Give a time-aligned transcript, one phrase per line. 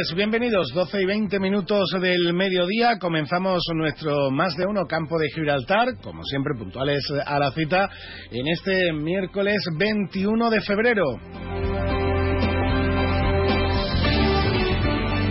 [0.00, 0.72] Tardes, bienvenidos.
[0.74, 2.98] 12 y 20 minutos del mediodía.
[2.98, 7.88] Comenzamos nuestro más de uno campo de Gibraltar, como siempre puntuales a la cita,
[8.30, 11.04] en este miércoles 21 de febrero.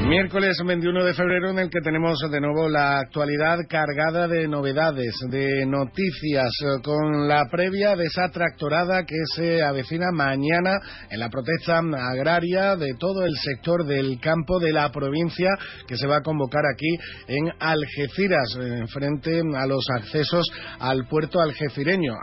[0.09, 5.13] Miércoles 21 de febrero en el que tenemos de nuevo la actualidad cargada de novedades,
[5.29, 10.79] de noticias, eh, con la previa de esa tractorada que se avecina mañana
[11.11, 15.49] en la protesta agraria de todo el sector del campo de la provincia
[15.87, 16.89] que se va a convocar aquí
[17.27, 20.43] en Algeciras, en frente a los accesos
[20.79, 22.15] al puerto algecireño,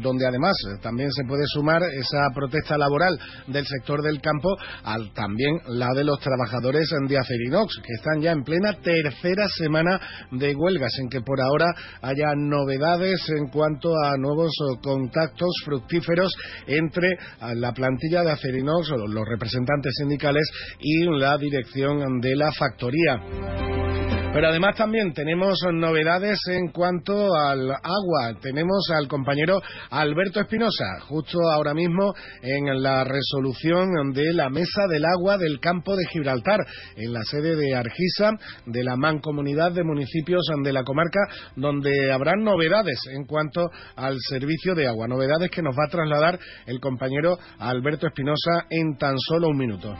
[0.00, 4.48] donde además también se puede sumar esa protesta laboral del sector del campo
[4.84, 7.18] al también la de los trabajadores de
[7.82, 11.66] que están ya en plena tercera semana de huelgas, en que por ahora
[12.02, 14.52] haya novedades en cuanto a nuevos
[14.82, 16.32] contactos fructíferos
[16.66, 17.08] entre
[17.54, 20.48] la plantilla de Acerinox, los representantes sindicales
[20.80, 24.21] y la dirección de la factoría.
[24.32, 28.40] Pero además también tenemos novedades en cuanto al agua.
[28.40, 35.04] Tenemos al compañero Alberto Espinosa, justo ahora mismo en la resolución de la Mesa del
[35.04, 36.60] Agua del Campo de Gibraltar,
[36.96, 38.30] en la sede de Argisa,
[38.64, 41.20] de la Mancomunidad de Municipios de la comarca,
[41.54, 45.08] donde habrá novedades en cuanto al servicio de agua.
[45.08, 49.94] Novedades que nos va a trasladar el compañero Alberto Espinosa en tan solo un minuto.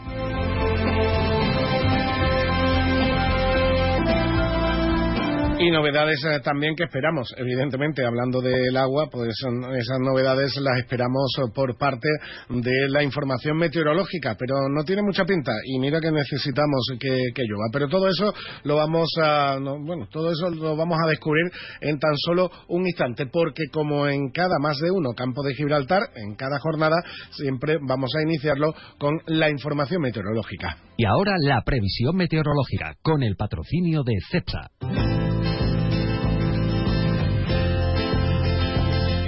[5.63, 11.31] Y novedades eh, también que esperamos, evidentemente, hablando del agua, pues esas novedades las esperamos
[11.55, 12.09] por parte
[12.49, 17.67] de la información meteorológica, pero no tiene mucha pinta y mira que necesitamos que, llueva.
[17.73, 18.35] Pero todo eso
[18.65, 23.27] lo vamos a, bueno, todo eso lo vamos a descubrir en tan solo un instante,
[23.27, 26.97] porque como en cada más de uno campo de Gibraltar, en cada jornada,
[27.31, 30.77] siempre vamos a iniciarlo con la información meteorológica.
[30.97, 35.22] Y ahora la previsión meteorológica, con el patrocinio de CEPSA.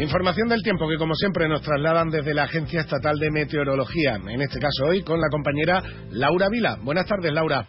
[0.05, 4.43] Información del tiempo que como siempre nos trasladan desde la Agencia Estatal de Meteorología, en
[4.43, 6.77] este caso hoy con la compañera Laura Vila.
[6.83, 7.67] Buenas tardes, Laura.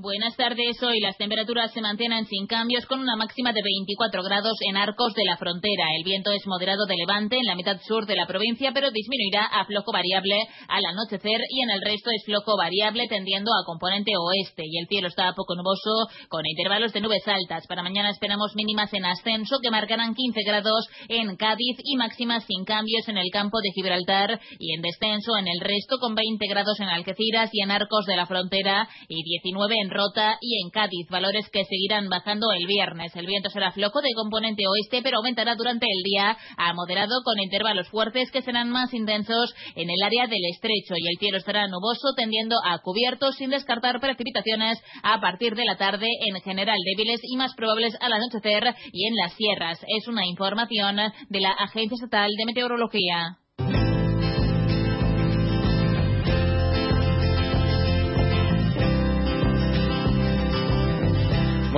[0.00, 0.80] Buenas tardes.
[0.80, 5.12] Hoy las temperaturas se mantienen sin cambios con una máxima de 24 grados en Arcos
[5.12, 5.86] de la Frontera.
[5.96, 9.46] El viento es moderado de levante en la mitad sur de la provincia, pero disminuirá
[9.46, 10.38] a flojo variable
[10.68, 14.86] al anochecer y en el resto es flojo variable tendiendo a componente oeste y el
[14.86, 17.66] cielo está poco nuboso con intervalos de nubes altas.
[17.66, 22.64] Para mañana esperamos mínimas en ascenso que marcarán 15 grados en Cádiz y máximas sin
[22.64, 26.78] cambios en el campo de Gibraltar y en descenso en el resto con 20 grados
[26.78, 31.08] en Algeciras y en Arcos de la Frontera y 19 en Rota y en Cádiz,
[31.10, 33.14] valores que seguirán bajando el viernes.
[33.16, 37.38] El viento será flojo de componente oeste, pero aumentará durante el día a moderado con
[37.40, 41.66] intervalos fuertes que serán más intensos en el área del estrecho y el cielo estará
[41.68, 47.20] nuboso tendiendo a cubierto sin descartar precipitaciones a partir de la tarde en general débiles
[47.22, 49.80] y más probables al anochecer y en las sierras.
[49.86, 50.96] Es una información
[51.28, 53.38] de la Agencia Estatal de Meteorología.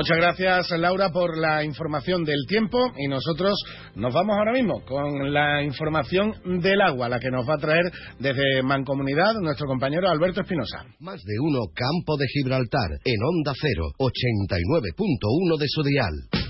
[0.00, 3.52] Muchas gracias, Laura, por la información del tiempo y nosotros
[3.96, 7.92] nos vamos ahora mismo con la información del agua, la que nos va a traer
[8.18, 10.86] desde Mancomunidad nuestro compañero Alberto Espinosa.
[11.00, 16.49] Más de uno Campo de Gibraltar en Onda 0, 89.1 de su dial.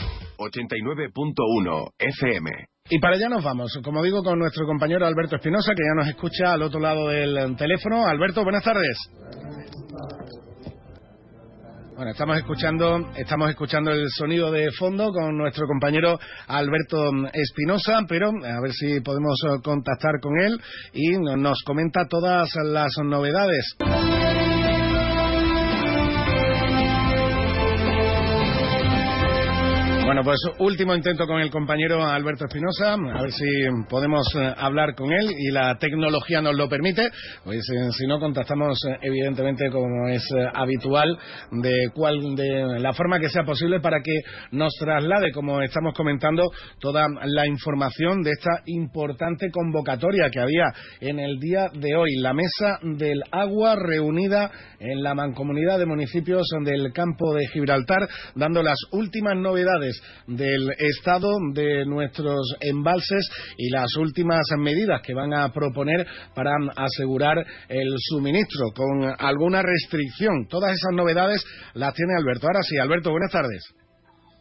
[0.41, 2.51] 89.1 FM.
[2.89, 6.07] Y para allá nos vamos, como digo, con nuestro compañero Alberto Espinosa, que ya nos
[6.07, 8.05] escucha al otro lado del teléfono.
[8.05, 8.97] Alberto, buenas tardes.
[12.01, 16.17] Bueno, estamos escuchando, estamos escuchando el sonido de fondo con nuestro compañero
[16.47, 20.59] Alberto Espinosa, pero a ver si podemos eh, contactar con él
[20.93, 23.75] y nos comenta todas las novedades.
[30.11, 33.45] Bueno, pues último intento con el compañero Alberto Espinosa, a ver si
[33.87, 37.09] podemos eh, hablar con él y la tecnología nos lo permite.
[37.45, 41.17] Pues eh, si no, contactamos eh, evidentemente como es habitual
[41.51, 44.19] de cuál, de la forma que sea posible para que
[44.51, 46.43] nos traslade, como estamos comentando,
[46.81, 52.33] toda la información de esta importante convocatoria que había en el día de hoy, la
[52.33, 58.77] mesa del agua reunida en la mancomunidad de municipios del campo de Gibraltar, dando las
[58.91, 66.05] últimas novedades del estado de nuestros embalses y las últimas medidas que van a proponer
[66.35, 70.47] para asegurar el suministro con alguna restricción.
[70.47, 71.43] Todas esas novedades
[71.73, 72.47] las tiene Alberto.
[72.47, 73.75] Ahora sí, Alberto, buenas tardes.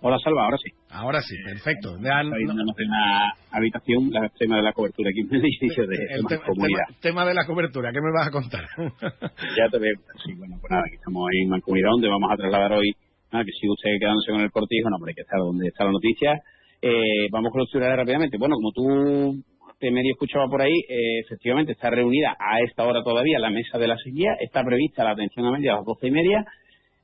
[0.02, 0.70] Hola, Salva, ahora sí.
[0.88, 1.96] Ahora sí, perfecto.
[2.00, 2.34] Ya, no...
[2.34, 6.84] en una habitación, el tema de la cobertura aquí en el edificio de el comunidad.
[7.00, 8.64] Tema, de la cobertura, ¿qué me vas a contar?
[8.80, 9.94] ya te veo.
[10.24, 12.96] Sí, bueno, pues nada, aquí estamos en Mancomunidad, donde vamos a trasladar hoy
[13.32, 15.92] Ah, que si usted quedándose con el cortijo, no, hay que estar donde está la
[15.92, 16.42] noticia.
[16.82, 18.38] Eh, vamos con los titulares rápidamente.
[18.38, 19.42] Bueno, como tú
[19.78, 23.78] te medio escuchaba por ahí, eh, efectivamente está reunida a esta hora todavía la mesa
[23.78, 26.44] de la sequía, está prevista la atención a media a las doce y media.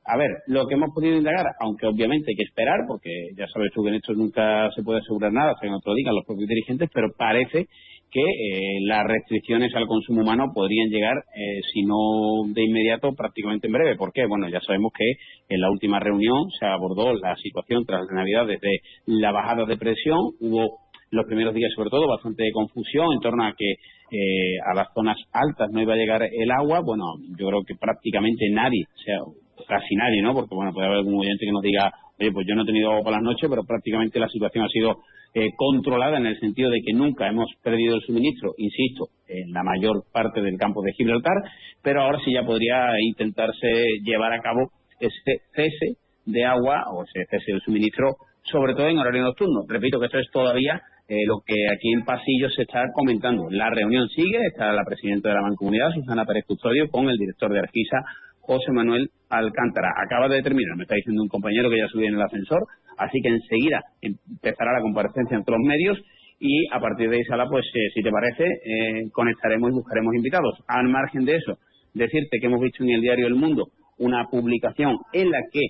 [0.05, 3.71] A ver, lo que hemos podido indagar, aunque obviamente hay que esperar, porque ya sabes
[3.73, 6.15] tú que en esto nunca se puede asegurar nada, hasta que no te lo digan
[6.15, 7.67] los propios dirigentes, pero parece
[8.17, 13.67] que eh, las restricciones al consumo humano podrían llegar, eh, si no de inmediato, prácticamente
[13.67, 13.95] en breve.
[13.95, 14.25] ¿Por qué?
[14.25, 15.05] Bueno, ya sabemos que
[15.53, 19.77] en la última reunión se abordó la situación tras la Navidad desde la bajada de
[19.77, 20.17] presión.
[20.41, 20.79] Hubo
[21.11, 25.17] los primeros días, sobre todo, bastante confusión en torno a que eh, a las zonas
[25.31, 26.81] altas no iba a llegar el agua.
[26.83, 27.03] Bueno,
[27.37, 29.19] yo creo que prácticamente nadie, o sea,
[29.67, 30.33] casi nadie, ¿no?
[30.33, 32.91] Porque, bueno, puede haber algún oyente que nos diga, oye, pues yo no he tenido
[32.91, 34.97] agua por las noches, pero prácticamente la situación ha sido
[35.33, 39.63] eh, controlada en el sentido de que nunca hemos perdido el suministro, insisto, en la
[39.63, 41.35] mayor parte del campo de Gibraltar,
[41.83, 43.67] pero ahora sí ya podría intentarse
[44.03, 48.97] llevar a cabo ese cese de agua o ese cese del suministro, sobre todo en
[48.97, 49.65] horario nocturno.
[49.67, 53.47] Repito que esto es todavía eh, lo que aquí en pasillo se está comentando.
[53.49, 57.51] La reunión sigue, está la presidenta de la Mancomunidad, Susana Pérez Custodio, con el director
[57.51, 58.03] de Arquisa,
[58.47, 59.91] José Manuel Alcántara.
[60.03, 62.63] Acaba de terminar, me está diciendo un compañero que ya subió en el ascensor,
[62.97, 65.99] así que enseguida empezará la comparecencia entre los medios
[66.39, 70.15] y a partir de ahí, sala, pues eh, si te parece, eh, conectaremos y buscaremos
[70.15, 70.55] invitados.
[70.67, 71.57] Al margen de eso,
[71.93, 73.65] decirte que hemos visto en el diario El Mundo
[73.97, 75.61] una publicación en la que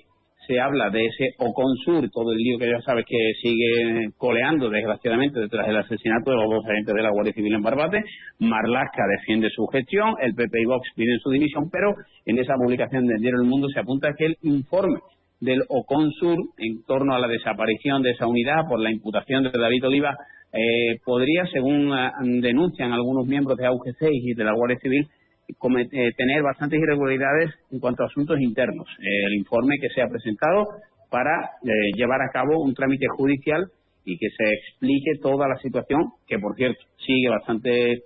[0.48, 5.38] se habla de ese Oconsur, todo el lío que ya sabes que sigue coleando desgraciadamente
[5.38, 8.02] detrás del asesinato de los dos agentes de la Guardia Civil en Barbate.
[8.38, 13.06] Marlaska defiende su gestión, el PP y Vox piden su dimisión, pero en esa publicación
[13.06, 14.98] del diario El Mundo se apunta que el informe
[15.38, 19.84] del Oconsur en torno a la desaparición de esa unidad por la imputación de David
[19.84, 20.16] Oliva
[20.52, 25.06] eh, podría, según ah, denuncian algunos miembros de AUG6 y de la Guardia Civil,
[25.48, 28.86] eh, tener bastantes irregularidades en cuanto a asuntos internos.
[29.00, 30.66] Eh, el informe que se ha presentado
[31.10, 33.66] para eh, llevar a cabo un trámite judicial
[34.04, 38.02] y que se explique toda la situación, que por cierto sigue bastante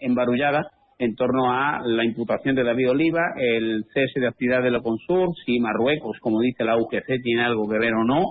[0.00, 4.80] embarullada en torno a la imputación de David Oliva, el cese de actividad de la
[4.80, 8.22] Consur, si Marruecos, como dice la UGC, tiene algo que ver o no.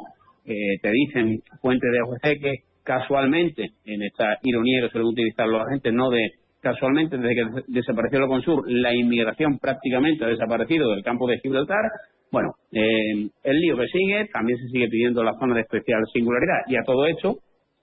[0.43, 2.53] te dicen fuentes de UGC que
[2.83, 6.31] casualmente, en esta ironía que suelen utilizar los agentes, no de
[6.61, 11.89] casualmente desde que desapareció el Consur, la inmigración prácticamente ha desaparecido del campo de Gibraltar.
[12.31, 16.61] Bueno, eh, el lío que sigue, también se sigue pidiendo la zona de especial singularidad.
[16.67, 17.35] Y a todo hecho,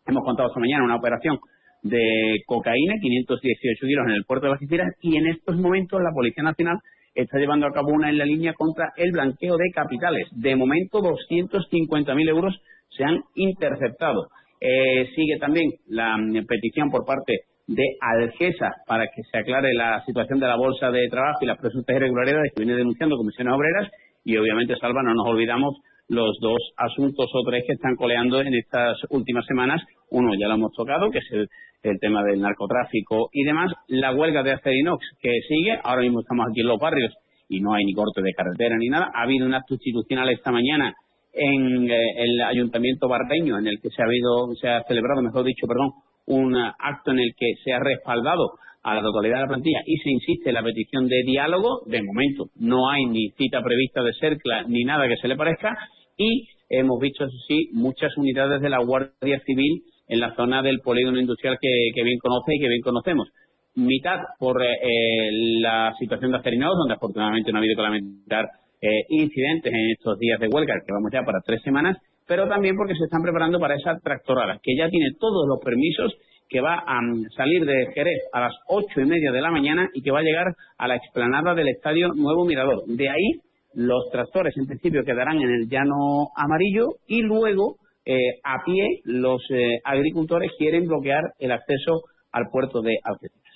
[0.06, 1.38] hemos contado esta mañana una operación
[1.82, 6.42] de cocaína, 518 kilos en el puerto de Algeciras, y en estos momentos la Policía
[6.42, 6.78] Nacional
[7.14, 10.28] está llevando a cabo una en la línea contra el blanqueo de capitales.
[10.32, 12.56] De momento, 250.000 euros
[12.96, 14.28] se han interceptado.
[14.60, 20.02] Eh, sigue también la mm, petición por parte de Algesa para que se aclare la
[20.04, 23.88] situación de la bolsa de trabajo y las presuntas irregularidades que viene denunciando comisiones obreras
[24.24, 25.74] y obviamente, Salva, no nos olvidamos
[26.08, 29.82] los dos asuntos o tres que están coleando en estas últimas semanas.
[30.10, 31.48] Uno ya lo hemos tocado, que es
[31.82, 33.72] el, tema del narcotráfico y demás.
[33.86, 35.78] La huelga de Acerinox, que sigue.
[35.82, 37.14] Ahora mismo estamos aquí en los barrios
[37.48, 39.10] y no hay ni corte de carretera ni nada.
[39.14, 40.94] Ha habido un acto institucional esta mañana
[41.32, 45.44] en eh, el ayuntamiento barbeño en el que se ha, habido, se ha celebrado, mejor
[45.44, 45.92] dicho, perdón,
[46.28, 49.96] un acto en el que se ha respaldado a la totalidad de la plantilla y
[49.98, 54.12] se insiste en la petición de diálogo, de momento no hay ni cita prevista de
[54.18, 55.76] CERCLA ni nada que se le parezca
[56.16, 60.80] y hemos visto, eso sí, muchas unidades de la Guardia Civil en la zona del
[60.80, 61.68] polígono industrial que,
[62.02, 63.28] bien conoce y que bien conocemos.
[63.74, 65.30] Mitad por eh,
[65.60, 68.46] la situación de Acerinados, donde afortunadamente no ha habido que lamentar
[68.80, 71.96] eh, incidentes en estos días de huelga, que vamos ya para tres semanas,
[72.28, 76.14] pero también porque se están preparando para esa tractorada, que ya tiene todos los permisos,
[76.48, 79.88] que va a mm, salir de Jerez a las ocho y media de la mañana
[79.94, 82.84] y que va a llegar a la explanada del Estadio Nuevo Mirador.
[82.86, 83.40] De ahí
[83.74, 89.42] los tractores en principio quedarán en el llano amarillo y luego eh, a pie los
[89.50, 93.47] eh, agricultores quieren bloquear el acceso al puerto de Algeciras.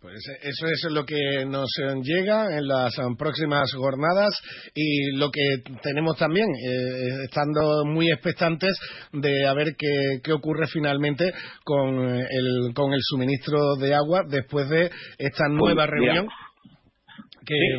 [0.00, 1.68] Pues eso es lo que nos
[2.02, 4.30] llega en las próximas jornadas
[4.74, 5.42] y lo que
[5.82, 8.72] tenemos también, eh, estando muy expectantes
[9.12, 11.30] de a ver qué, ocurre finalmente
[11.64, 14.86] con el, con el suministro de agua después de
[15.18, 16.28] esta pues nueva reunión.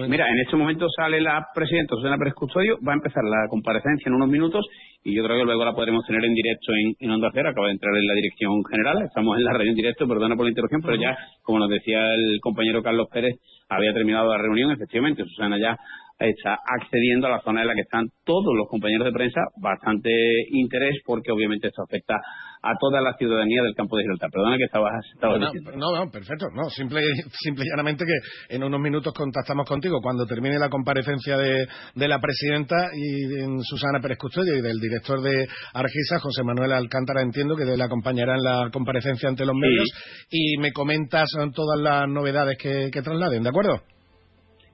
[0.07, 4.09] mira, en este momento sale la presidenta Susana Pérez Custodio, va a empezar la comparecencia
[4.09, 4.63] en unos minutos
[5.03, 7.49] y yo creo que luego la podremos tener en directo en, Onda Cero.
[7.49, 10.45] Acaba de entrar en la dirección general, estamos en la radio en directo, perdona por
[10.45, 13.35] la interrupción, pero ya, como nos decía el compañero Carlos Pérez,
[13.67, 15.77] había terminado la reunión, efectivamente, Susana ya
[16.19, 20.11] está accediendo a la zona en la que están todos los compañeros de prensa, bastante
[20.51, 22.21] interés porque obviamente esto afecta
[22.63, 24.29] a toda la ciudadanía del campo de Gibraltar.
[24.31, 25.71] Perdona que estabas, no, diciendo.
[25.75, 26.45] No, no, perfecto.
[26.53, 27.01] No, simple,
[27.31, 32.07] simple y llanamente que en unos minutos contactamos contigo cuando termine la comparecencia de, de
[32.07, 37.21] la presidenta y en Susana Pérez Custodio y del director de Argisa, José Manuel Alcántara,
[37.21, 39.89] entiendo que le acompañará en la comparecencia ante los medios
[40.29, 43.81] y me comentas todas las novedades que, que trasladen, ¿de acuerdo?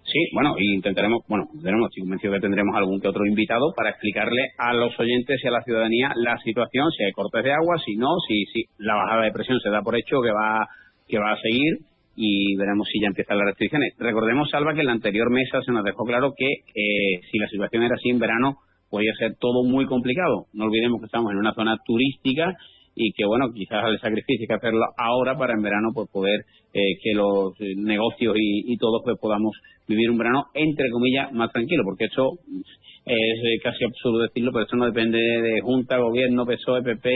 [0.07, 3.89] Sí, bueno, y intentaremos, bueno, tenemos, estoy convencido que tendremos algún que otro invitado para
[3.89, 7.75] explicarle a los oyentes y a la ciudadanía la situación, si hay cortes de agua,
[7.83, 10.65] si no, si, si la bajada de presión se da por hecho que va,
[11.09, 11.79] que va a seguir
[12.15, 13.95] y veremos si ya empiezan las restricciones.
[13.99, 17.49] Recordemos, Salva, que en la anterior mesa se nos dejó claro que eh, si la
[17.49, 18.55] situación era así en verano,
[18.89, 20.45] podía ser todo muy complicado.
[20.53, 22.55] No olvidemos que estamos en una zona turística
[22.97, 26.41] y que bueno quizás el sacrificio hay que hacerlo ahora para en verano pues poder
[26.73, 29.55] eh, que los negocios y, y, todos pues podamos
[29.87, 32.39] vivir un verano entre comillas más tranquilo porque eso
[33.05, 37.09] es eh, casi absurdo decirlo pero eso no depende de junta gobierno PSOE PP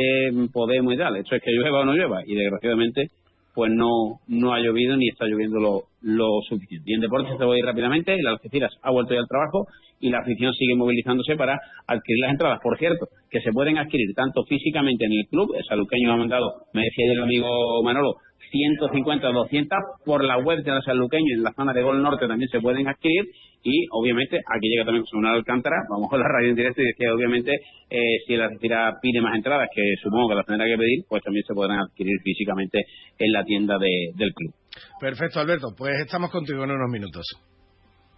[0.54, 1.18] Podemos y tal.
[1.18, 2.22] Esto es que llueva o no llueva.
[2.26, 3.10] Y desgraciadamente
[3.54, 7.46] pues no no ha llovido ni está lloviendo lo, lo suficiente y en deportes te
[7.46, 9.68] voy rápidamente el Algeciras ha vuelto ya al trabajo
[10.02, 12.60] y la afición sigue movilizándose para adquirir las entradas.
[12.62, 16.66] Por cierto, que se pueden adquirir tanto físicamente en el club, el saluqueño ha mandado,
[16.74, 18.16] me decía el amigo Manolo,
[18.52, 22.28] 150 o 200 por la web de la Saluqueño en la zona de Gol Norte
[22.28, 23.26] también se pueden adquirir
[23.64, 26.86] y obviamente aquí llega también José Manuel Alcántara, vamos con la radio en directo y
[26.86, 27.54] decía obviamente
[27.90, 31.24] eh, si la Algeciras pide más entradas, que supongo que las tendrá que pedir, pues
[31.24, 32.80] también se podrán adquirir físicamente
[33.18, 34.54] en la tienda del club.
[35.00, 37.26] Perfecto Alberto, pues estamos contigo en unos minutos.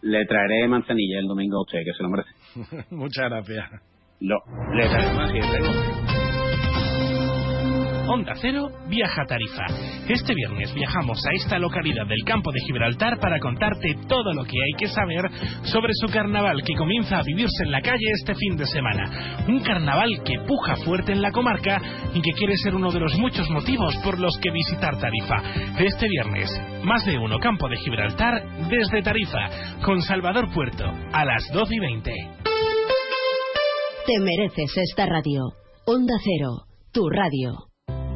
[0.01, 2.87] Le traeré manzanilla el domingo a usted, que se lo merece.
[2.95, 3.69] Muchas gracias.
[4.19, 4.37] No,
[4.73, 6.12] le traeré más
[8.07, 9.63] Onda Cero viaja a Tarifa.
[10.09, 14.57] Este viernes viajamos a esta localidad del campo de Gibraltar para contarte todo lo que
[14.61, 15.23] hay que saber
[15.63, 19.45] sobre su carnaval que comienza a vivirse en la calle este fin de semana.
[19.47, 21.81] Un carnaval que puja fuerte en la comarca
[22.13, 25.41] y que quiere ser uno de los muchos motivos por los que visitar Tarifa.
[25.79, 26.49] Este viernes,
[26.83, 31.79] más de uno campo de Gibraltar desde Tarifa, con Salvador Puerto, a las 12 y
[31.79, 32.11] 20.
[34.05, 35.53] Te mereces esta radio.
[35.85, 37.72] Onda Cero, tu radio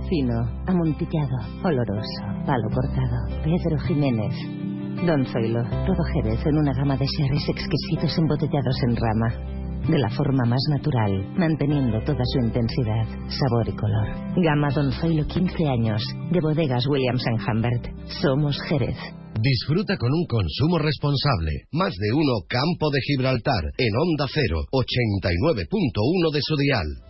[0.10, 0.34] fino,
[0.68, 4.34] amontillado, oloroso, palo cortado, Pedro Jiménez.
[5.06, 9.58] Don Zoilo, todo Jerez en una gama de sherries exquisitos embotellados en rama.
[9.88, 14.08] De la forma más natural, manteniendo toda su intensidad, sabor y color.
[14.36, 17.88] Gama Don Zoilo 15 años, de bodegas Williams⁇ Humbert.
[18.22, 18.98] Somos Jerez.
[19.40, 21.70] Disfruta con un consumo responsable.
[21.72, 27.07] Más de uno Campo de Gibraltar, en Onda 0, 89.1 de su dial.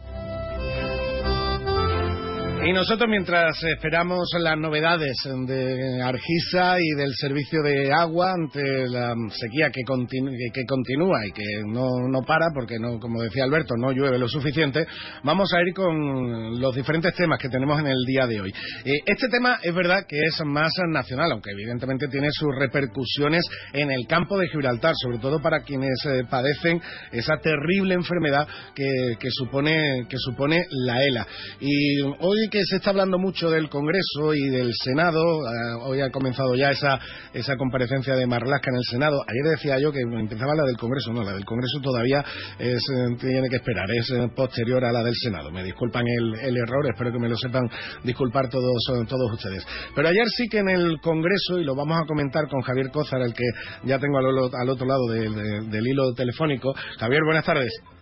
[2.67, 9.13] Y nosotros mientras esperamos las novedades de Argisa y del servicio de agua ante la
[9.29, 14.19] sequía que, continúa y que no, no, para porque no, como decía Alberto, no llueve
[14.19, 14.85] lo suficiente,
[15.23, 18.53] vamos a ir con los diferentes temas que tenemos en el día de hoy.
[18.83, 23.91] Eh, este tema es verdad que es más nacional, aunque evidentemente tiene sus repercusiones en
[23.91, 26.81] el campo de Gibraltar, sobre todo para quienes eh, padecen
[27.13, 28.45] esa terrible enfermedad
[28.75, 31.25] que, que, supone, que supone la ELA.
[31.61, 35.19] Y hoy que se está hablando mucho del Congreso y del Senado.
[35.45, 36.99] Ah, hoy ha comenzado ya esa,
[37.33, 39.21] esa comparecencia de Marlaska en el Senado.
[39.27, 41.11] Ayer decía yo que empezaba la del Congreso.
[41.13, 42.23] No, la del Congreso todavía
[42.59, 43.85] es, eh, tiene que esperar.
[43.91, 45.51] Es eh, posterior a la del Senado.
[45.51, 46.85] Me disculpan el, error.
[46.89, 47.69] Espero que me lo sepan
[48.03, 49.65] disculpar todos, eh, todos ustedes.
[49.95, 53.21] Pero ayer sí que en el Congreso, y lo vamos a comentar con Javier Cózar,
[53.21, 53.45] el que
[53.83, 56.73] ya tengo al, otro lado del hilo telefónico.
[56.99, 57.96] Javier, buenas tardes.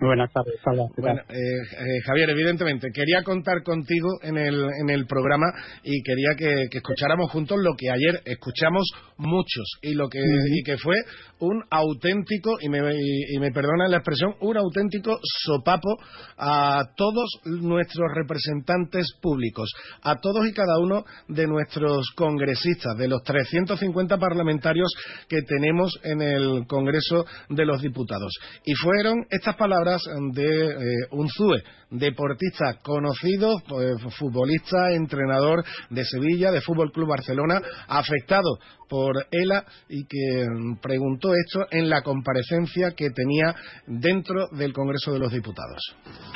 [0.00, 0.56] Buenas tardes,
[0.96, 5.46] Bueno, eh, eh, Javier, evidentemente, quería contar contigo en el, en el programa
[5.84, 10.76] y quería que, escucháramos juntos lo que ayer escuchamos muchos y lo que, y que
[10.78, 10.96] fue
[11.38, 15.96] un auténtico, y me, y, me perdonan la expresión, un auténtico sopapo
[16.38, 19.72] a todos nuestros representantes públicos,
[20.02, 24.92] a todos y cada uno de nuestros congresistas, de los 350 parlamentarios
[25.28, 28.32] que tenemos en el Congreso de los Diputados.
[28.64, 29.93] Y fueron estas palabras
[30.32, 37.60] de eh, un ZUE, deportista conocido, eh, futbolista, entrenador de Sevilla, de Fútbol Club Barcelona,
[37.88, 38.58] afectado
[38.88, 43.54] por ELA y que mm, preguntó esto en la comparecencia que tenía
[43.86, 45.80] dentro del Congreso de los Diputados.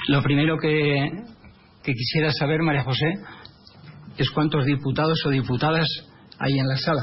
[0.09, 1.11] Lo primero que,
[1.83, 3.07] que quisiera saber, María José,
[4.17, 5.87] es cuántos diputados o diputadas
[6.39, 7.03] hay en la sala.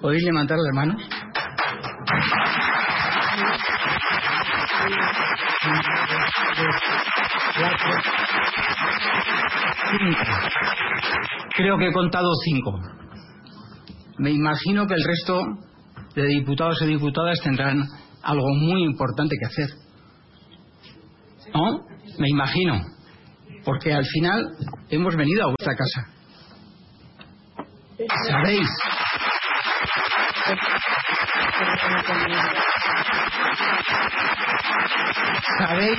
[0.00, 1.02] ¿Podéis levantar las manos?
[11.54, 12.78] Creo que he contado cinco.
[14.18, 15.40] Me imagino que el resto
[16.14, 17.84] de diputados y diputadas tendrán
[18.22, 19.68] algo muy importante que hacer.
[21.54, 21.84] ¿No?
[22.18, 22.80] Me imagino.
[23.64, 24.56] Porque al final
[24.90, 26.18] hemos venido a vuestra casa.
[28.28, 28.68] ¿Sabéis?
[35.58, 35.98] ¿Sabéis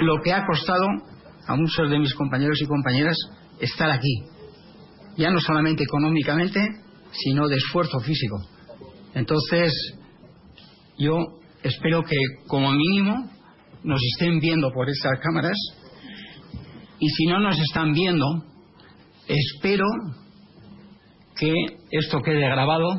[0.00, 0.86] lo que ha costado
[1.46, 3.16] a muchos de mis compañeros y compañeras
[3.60, 4.24] estar aquí?
[5.16, 6.60] Ya no solamente económicamente,
[7.12, 8.38] sino de esfuerzo físico.
[9.14, 9.72] Entonces,
[10.98, 11.18] yo
[11.62, 12.16] espero que
[12.46, 13.30] como mínimo
[13.84, 15.56] nos estén viendo por estas cámaras
[16.98, 18.26] y si no nos están viendo,
[19.26, 19.84] espero
[21.36, 21.52] que
[21.90, 22.94] esto quede grabado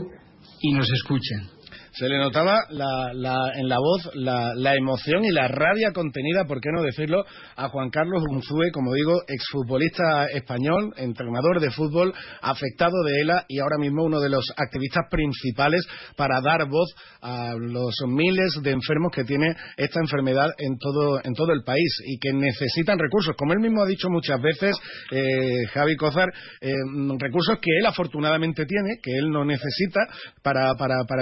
[0.63, 1.52] y nos escuchen
[1.93, 6.81] se le notaba en la voz la, emoción y la rabia contenida, por qué no
[6.81, 7.23] decirlo,
[7.55, 13.59] a Juan Carlos Unzúe, como digo, exfutbolista español, entrenador de fútbol, afectado de ELA y
[13.59, 15.85] ahora mismo uno de los activistas principales
[16.15, 21.33] para dar voz a los miles de enfermos que tiene esta enfermedad en todo, en
[21.33, 23.35] todo el país y que necesitan recursos.
[23.38, 24.75] Como él mismo ha dicho muchas veces,
[25.12, 26.29] eh, Javi Cozar,
[26.61, 26.72] eh,
[27.20, 30.01] recursos que él afortunadamente tiene, que él no necesita
[30.41, 30.74] para,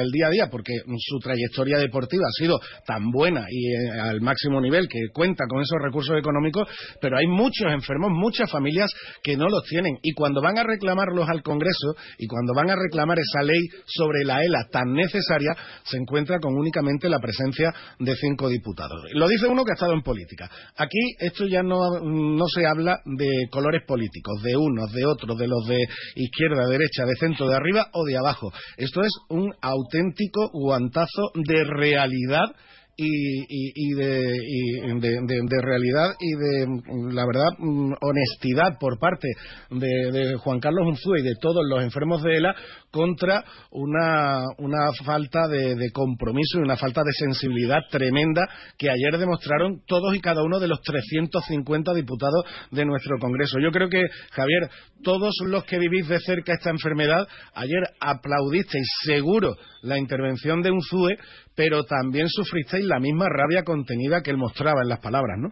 [0.01, 0.49] el día a día,
[0.97, 5.61] su trayectoria deportiva ha sido tan buena y eh, al máximo nivel que cuenta con
[5.61, 6.67] esos recursos económicos,
[6.99, 8.89] pero hay muchos enfermos, muchas familias
[9.23, 9.97] que no los tienen.
[10.01, 14.23] Y cuando van a reclamarlos al Congreso y cuando van a reclamar esa ley sobre
[14.23, 19.01] la ELA tan necesaria, se encuentra con únicamente la presencia de cinco diputados.
[19.13, 20.49] Lo dice uno que ha estado en política.
[20.77, 25.47] Aquí esto ya no, no se habla de colores políticos, de unos, de otros, de
[25.47, 28.51] los de izquierda, derecha, de centro, de arriba o de abajo.
[28.77, 32.55] Esto es un auténtico guantazo de realidad
[32.97, 36.67] y, de, realidad y de,
[37.13, 39.27] la verdad, mm, honestidad por parte
[39.69, 42.55] de, Juan Carlos Unzúe y de todos los enfermos de ELA
[42.91, 49.81] contra una, una falta de, compromiso y una falta de sensibilidad tremenda que ayer demostraron
[49.85, 53.59] todos y cada uno de los 350 diputados de nuestro Congreso.
[53.59, 54.69] Yo creo que, Javier,
[55.03, 61.15] todos los que vivís de cerca esta enfermedad, ayer aplaudisteis seguro la intervención de Unzúe,
[61.61, 65.49] pero también sufristeis la misma rabia contenida que él mostraba en las palabras, ¿no?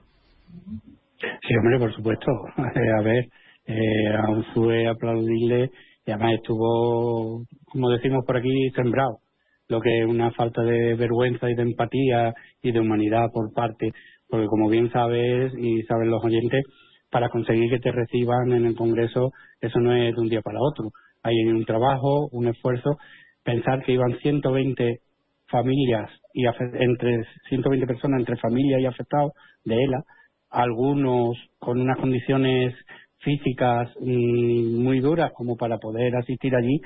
[1.22, 2.32] Sí, hombre, por supuesto.
[2.58, 3.26] a ver,
[3.68, 5.70] eh, a Unzúe aplaudirle
[6.08, 9.20] y además estuvo, como decimos por aquí, sembrado.
[9.68, 13.92] Lo que es una falta de vergüenza y de empatía y de humanidad por parte,
[14.28, 16.64] porque como bien sabes y saben los oyentes,
[17.12, 19.30] para conseguir que te reciban en el Congreso,
[19.62, 20.90] eso no es de un día para otro.
[21.22, 22.98] Hay un trabajo, un esfuerzo.
[23.44, 25.02] Pensar que iban 120
[25.50, 29.34] familias y entre 120 personas entre familias y afectados
[29.66, 30.04] de ELA,
[30.50, 32.76] algunos con unas condiciones
[33.20, 36.80] físicas mm, muy duras como para poder asistir allí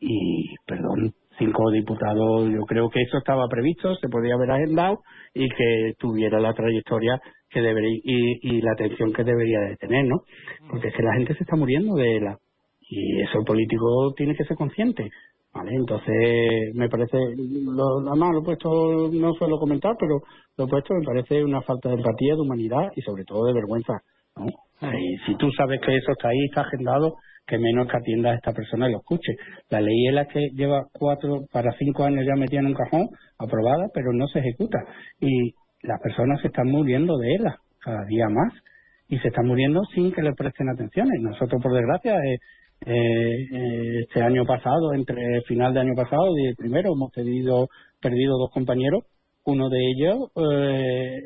[0.00, 5.00] y, perdón, cinco diputados, yo creo que eso estaba previsto, se podía haber agendado
[5.34, 10.22] y que tuviera la trayectoria que debería y, la atención que debería de tener, ¿no?
[10.68, 12.38] Porque es que la gente se está muriendo de ELA
[12.80, 15.10] y eso el político tiene que ser consciente.
[15.54, 15.70] ¿Vale?
[15.74, 20.20] Entonces, me parece, lo, además lo he puesto, no suelo comentar, pero
[20.56, 23.52] lo he puesto, me parece una falta de empatía, de humanidad y sobre todo de
[23.52, 23.92] vergüenza,
[24.36, 24.46] ¿no?
[24.90, 27.14] Y si tú sabes que eso está ahí, está agendado,
[27.46, 29.34] que menos que atienda a esta persona y lo escuche.
[29.68, 33.08] La ley es la que lleva cuatro, para cinco años ya metida en un cajón,
[33.38, 34.78] aprobada, pero no se ejecuta.
[35.20, 38.52] Y las personas se están muriendo de ella cada día más
[39.08, 41.08] y se están muriendo sin que le presten atención.
[41.16, 42.38] Y nosotros, por desgracia, eh,
[42.84, 47.68] este año pasado, entre final de año pasado y el primero, hemos perdido,
[48.00, 49.04] perdido dos compañeros.
[49.44, 51.20] Uno de ellos eh,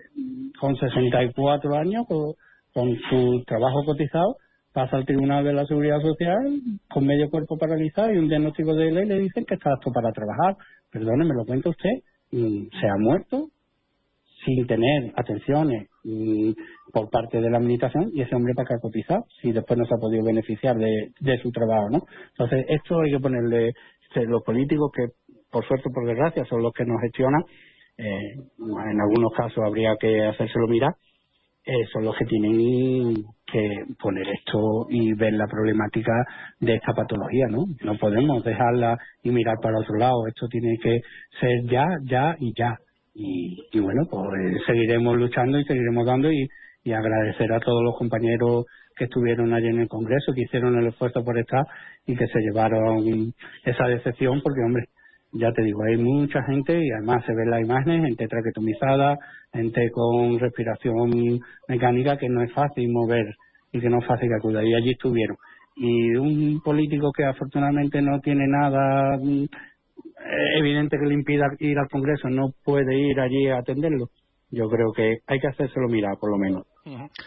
[0.58, 4.36] con 64 años, con, su trabajo cotizado,
[4.72, 8.92] pasa al Tribunal de la Seguridad Social con medio cuerpo paralizado y un diagnóstico de
[8.92, 10.56] ley le dicen que está apto para trabajar.
[10.90, 11.90] Perdone, me lo cuenta usted,
[12.32, 13.48] mm, se ha muerto
[14.46, 16.52] sin tener atenciones mm,
[16.92, 19.94] por parte de la administración y ese hombre para que ha si después no se
[19.94, 21.98] ha podido beneficiar de, de su trabajo, ¿no?
[22.30, 23.72] Entonces, esto hay que ponerle
[24.24, 25.08] los políticos que,
[25.50, 27.42] por suerte por desgracia, son los que nos gestionan,
[27.98, 30.94] eh, en algunos casos habría que hacérselo mirar,
[31.64, 33.68] eh, son los que tienen que
[34.00, 36.12] poner esto y ver la problemática
[36.60, 37.64] de esta patología, ¿no?
[37.82, 41.00] No podemos dejarla y mirar para otro lado, esto tiene que
[41.40, 42.76] ser ya, ya y ya.
[43.18, 44.28] Y, y bueno, pues
[44.66, 46.48] seguiremos luchando y seguiremos dando y,
[46.92, 48.64] agradecer a todos los compañeros
[48.96, 51.64] que estuvieron allí en el Congreso, que hicieron el esfuerzo por estar
[52.06, 54.84] y que se llevaron esa decepción, porque, hombre,
[55.32, 59.16] ya te digo, hay mucha gente y además se ven las imágenes, gente traquetomizada,
[59.52, 63.34] gente con respiración mecánica que no es fácil mover
[63.72, 64.62] y que no es fácil que acuda.
[64.62, 65.36] Y allí estuvieron.
[65.74, 69.18] Y un político que afortunadamente no tiene nada
[70.58, 74.10] evidente que le impida ir al Congreso, no puede ir allí a atenderlo.
[74.50, 76.66] Yo creo que hay que hacérselo mirar, por lo menos.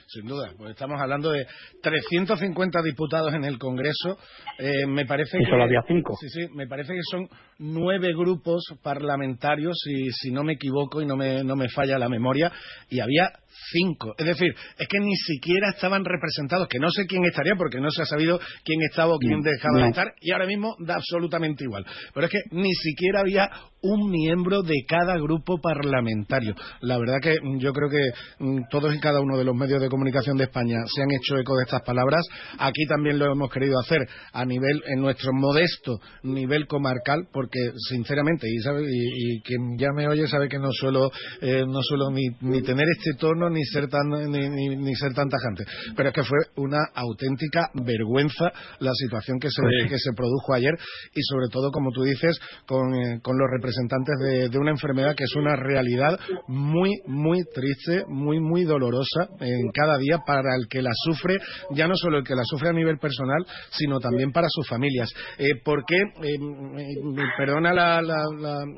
[0.07, 1.45] Sin duda, pues estamos hablando de
[1.81, 4.17] 350 diputados en el Congreso.
[4.57, 6.15] Eh, me parece y solo había cinco.
[6.21, 11.05] Sí, sí, me parece que son nueve grupos parlamentarios, si, si no me equivoco y
[11.05, 12.49] no me, no me falla la memoria,
[12.89, 13.33] y había
[13.71, 14.15] cinco.
[14.17, 17.89] Es decir, es que ni siquiera estaban representados, que no sé quién estaría porque no
[17.91, 21.65] se ha sabido quién estaba o quién dejaba de estar, y ahora mismo da absolutamente
[21.65, 21.85] igual.
[22.13, 23.49] Pero es que ni siquiera había
[23.81, 26.55] un miembro de cada grupo parlamentario.
[26.81, 29.89] La verdad que yo creo que mm, todos y cada uno de los medios de
[29.89, 32.25] comunicación de España se han hecho eco de estas palabras.
[32.57, 37.59] Aquí también lo hemos querido hacer a nivel, en nuestro modesto nivel comarcal, porque
[37.89, 42.23] sinceramente, y, y, quien ya me oye sabe que no suelo, eh, no suelo ni,
[42.41, 45.65] ni tener este tono ni ser tan ni, ni, ser tan tajante.
[45.95, 50.73] Pero es que fue una auténtica vergüenza la situación que se, que se produjo ayer
[51.13, 55.15] y sobre todo, como tú dices, con, eh, con los representantes de, de una enfermedad
[55.15, 60.67] que es una realidad muy, muy triste, muy, muy dolorosa en cada día para el
[60.69, 61.37] que la sufre,
[61.71, 65.09] ya no solo el que la sufre a nivel personal, sino también para sus familias.
[65.37, 65.97] Eh, ¿Por qué?
[65.97, 66.37] Eh,
[67.37, 68.23] perdona la, la,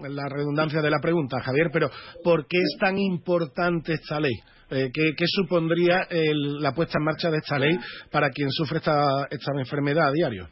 [0.09, 1.89] la, redundancia de la pregunta, Javier, pero
[2.23, 4.33] ¿por qué es tan importante esta ley?
[4.71, 7.77] Eh, ¿qué, ¿qué, supondría el, la puesta en marcha de esta ley
[8.09, 10.47] para quien sufre esta, esta enfermedad a diario?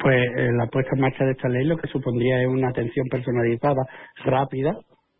[0.00, 3.06] Pues eh, la puesta en marcha de esta ley lo que supondría es una atención
[3.10, 3.82] personalizada,
[4.24, 4.72] rápida,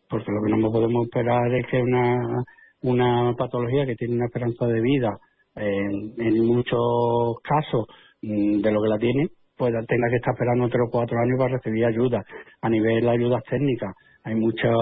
[0.09, 2.45] porque lo que no podemos esperar es que una
[2.85, 5.19] una patología que tiene una esperanza de vida
[5.57, 7.87] en, muchos casos
[8.23, 11.39] mm, de lo que la tiene, pues tenga que estar esperando tres o cuatro años
[11.39, 12.23] para recibir ayuda.
[12.61, 13.95] A nivel de ayudas técnicas,
[14.25, 14.75] hay muchas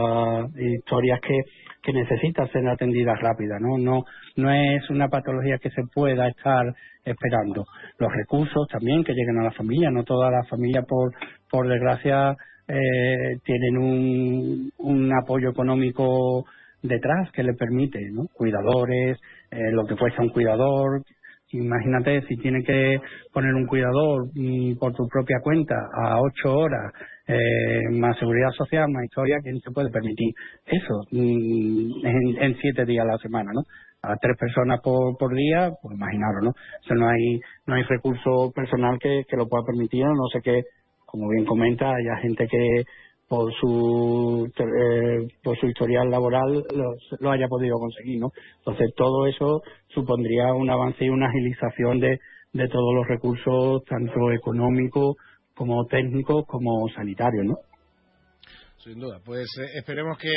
[0.56, 1.42] historias que,
[1.82, 3.78] que necesitan ser atendidas rápidas, ¿no?
[3.78, 4.02] No,
[4.36, 7.64] no es una patología que se pueda estar esperando.
[7.98, 11.12] Los recursos también que lleguen a la familia, no todas las familias, por,
[11.50, 12.34] por desgracia,
[12.66, 16.44] eh, tienen un, un apoyo económico
[16.82, 18.26] detrás que le permite, ¿no?
[18.32, 19.18] Cuidadores,
[19.50, 21.02] eh, lo que cuesta un cuidador.
[21.52, 22.98] Imagínate si tiene que
[23.32, 26.92] poner un cuidador mm, por tu propia cuenta a ocho horas,
[27.28, 30.32] eh, más seguridad social, más historia, ¿quién se puede permitir
[30.64, 32.06] eso mm,
[32.40, 33.62] en, siete días a la semana, ¿no?
[34.02, 36.50] A tres personas por, por día, pues imaginaros, ¿no?
[36.50, 40.62] O no hay, no hay recurso personal que, que lo pueda permitir, no sé qué,
[41.04, 42.84] como bien comenta, haya gente que
[43.32, 46.66] por su eh, por su historial laboral
[47.18, 52.20] lo, haya podido conseguir no entonces todo eso supondría un avance y una agilización de,
[52.52, 55.16] de todos los recursos tanto económicos
[55.54, 57.56] como técnicos como sanitarios no
[58.84, 59.20] sin duda.
[59.24, 60.30] Pues eh, esperemos que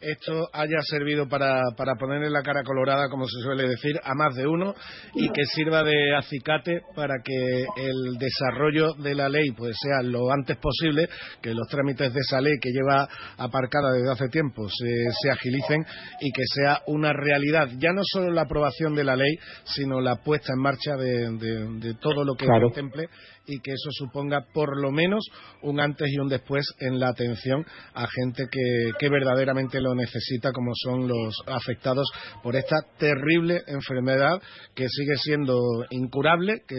[0.00, 4.36] esto haya servido para, para ponerle la cara colorada, como se suele decir, a más
[4.36, 4.74] de uno
[5.14, 10.30] y que sirva de acicate para que el desarrollo de la ley pues sea lo
[10.30, 11.08] antes posible,
[11.42, 15.84] que los trámites de esa ley que lleva aparcada desde hace tiempo se, agilicen
[16.20, 20.16] y que sea una realidad, ya no solo la aprobación de la ley, sino la
[20.16, 23.08] puesta en marcha de, todo lo que contemple
[23.48, 25.24] y que eso suponga por lo menos
[25.62, 30.72] un antes y un después en la atención a gente que, verdaderamente lo necesita, como
[30.74, 32.06] son los afectados
[32.42, 34.40] por esta terrible enfermedad
[34.74, 35.58] que sigue siendo
[35.90, 36.76] incurable, que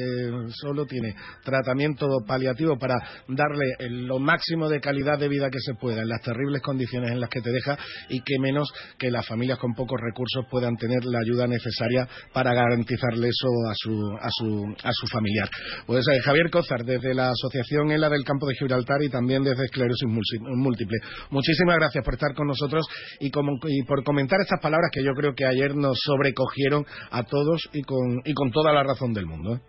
[0.62, 2.96] solo tiene tratamiento paliativo para
[3.28, 7.20] darle lo máximo de calidad de vida que se pueda en las terribles condiciones en
[7.20, 7.78] las que te deja
[8.10, 12.54] y que menos que las familias con pocos recursos puedan tener la ayuda necesaria para
[12.54, 15.50] garantizarle eso a su, a su, a su familiar.
[15.88, 16.22] Pues eh,
[16.67, 20.98] Javier desde la Asociación ELA del Campo de Gibraltar y también desde Esclerosis Múltiple.
[21.30, 22.86] muchísimas gracias por estar con nosotros
[23.19, 27.82] y, por comentar estas palabras que yo creo que ayer nos sobrecogieron a todos y
[27.84, 29.56] con, y con toda la razón del mundo.
[29.56, 29.60] ¿eh?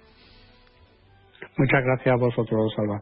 [1.56, 2.98] Muchas gracias a vosotros, Salva.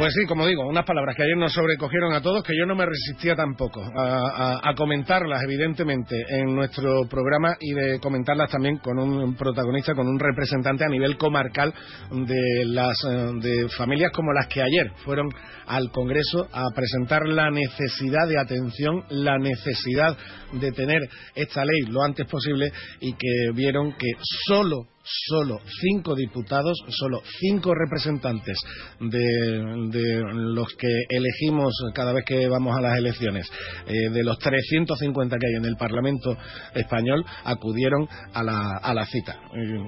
[0.00, 2.74] Pues sí, como digo, unas palabras que ayer nos sobrecogieron a todos, que yo no
[2.74, 9.36] me resistía tampoco a, comentarlas, evidentemente, en nuestro programa y de comentarlas también con un
[9.36, 11.74] protagonista, con un representante a nivel comarcal
[12.12, 15.28] de las eh, de familias como las que ayer fueron
[15.66, 20.16] al Congreso a presentar la necesidad de atención, la necesidad
[20.52, 21.02] de tener
[21.34, 24.08] esta ley lo antes posible y que vieron que
[24.46, 28.58] solo solo cinco diputados, solo cinco representantes
[29.00, 33.50] de, los que elegimos cada vez que vamos a las elecciones,
[33.86, 36.36] eh, de los 350 que hay en el Parlamento
[36.74, 39.38] español, acudieron a la, cita.
[39.54, 39.78] Eh,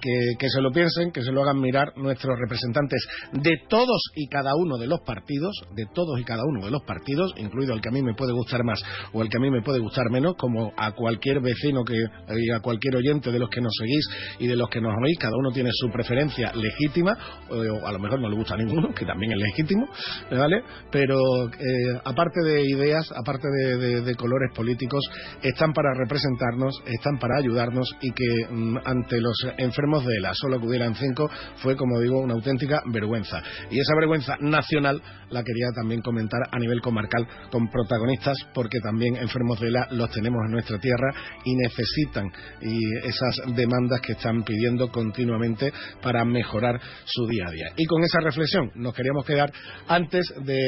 [0.00, 4.26] que, que se lo piensen, que se lo hagan mirar nuestros representantes de todos y
[4.28, 7.80] cada uno de los partidos, de todos y cada uno de los partidos, incluido el
[7.80, 10.10] que a mí me puede gustar más o el que a mí me puede gustar
[10.10, 14.08] menos, como a cualquier vecino que, y a cualquier oyente de los que nos seguís
[14.42, 17.16] y de los que nos oís, cada uno tiene su preferencia legítima,
[17.48, 19.86] o a lo mejor no le gusta a ninguno, que también es legítimo,
[20.32, 20.64] ¿vale?
[20.90, 25.00] Pero eh, aparte de ideas, aparte de, colores políticos,
[25.42, 30.56] están para representarnos, están para ayudarnos y que mm, ante los enfermos de la solo
[30.56, 33.40] acudieran cinco fue, como digo, una auténtica vergüenza.
[33.70, 35.00] Y esa vergüenza nacional
[35.30, 40.10] la quería también comentar a nivel comarcal con protagonistas, porque también enfermos de la los
[40.10, 42.26] tenemos en nuestra tierra y necesitan
[42.60, 47.66] y esas demandas que están pidiendo continuamente para mejorar su día a día.
[47.76, 49.52] Y con esa reflexión nos queríamos quedar
[49.88, 50.58] antes de,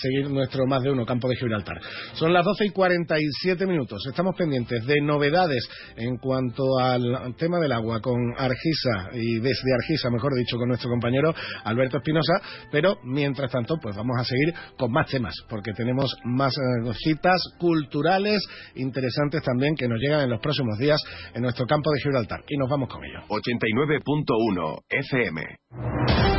[0.00, 1.76] seguir nuestro más de uno campo de Gibraltar.
[2.14, 4.02] Son las 12 y 47 minutos.
[4.08, 10.08] Estamos pendientes de novedades en cuanto al tema del agua con Argisa y desde Argisa,
[10.10, 12.40] mejor dicho, con nuestro compañero Alberto Espinosa.
[12.72, 17.40] Pero mientras tanto, pues vamos a seguir con más temas porque tenemos más eh, citas
[17.58, 18.42] culturales
[18.74, 21.00] interesantes también que nos llegan en los próximos días
[21.34, 22.40] en nuestro campo de Gibraltar.
[22.48, 23.20] Y nos vamos con ello.
[23.28, 26.35] 89.1 FM.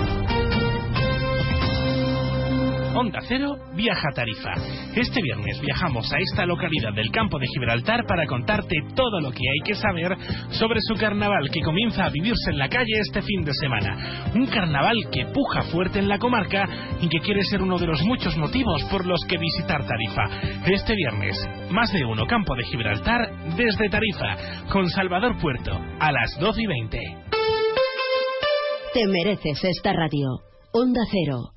[2.99, 4.49] Onda Cero viaja a Tarifa.
[4.95, 9.43] Este viernes viajamos a esta localidad del campo de Gibraltar para contarte todo lo que
[9.47, 10.17] hay que saber
[10.49, 14.31] sobre su carnaval que comienza a vivirse en la calle este fin de semana.
[14.33, 16.67] Un carnaval que puja fuerte en la comarca
[16.99, 20.65] y que quiere ser uno de los muchos motivos por los que visitar Tarifa.
[20.65, 21.37] Este viernes,
[21.69, 26.65] más de uno campo de Gibraltar desde Tarifa, con Salvador Puerto, a las 12 y
[26.65, 26.99] 20.
[28.91, 30.41] Te mereces esta radio.
[30.73, 31.56] Onda Cero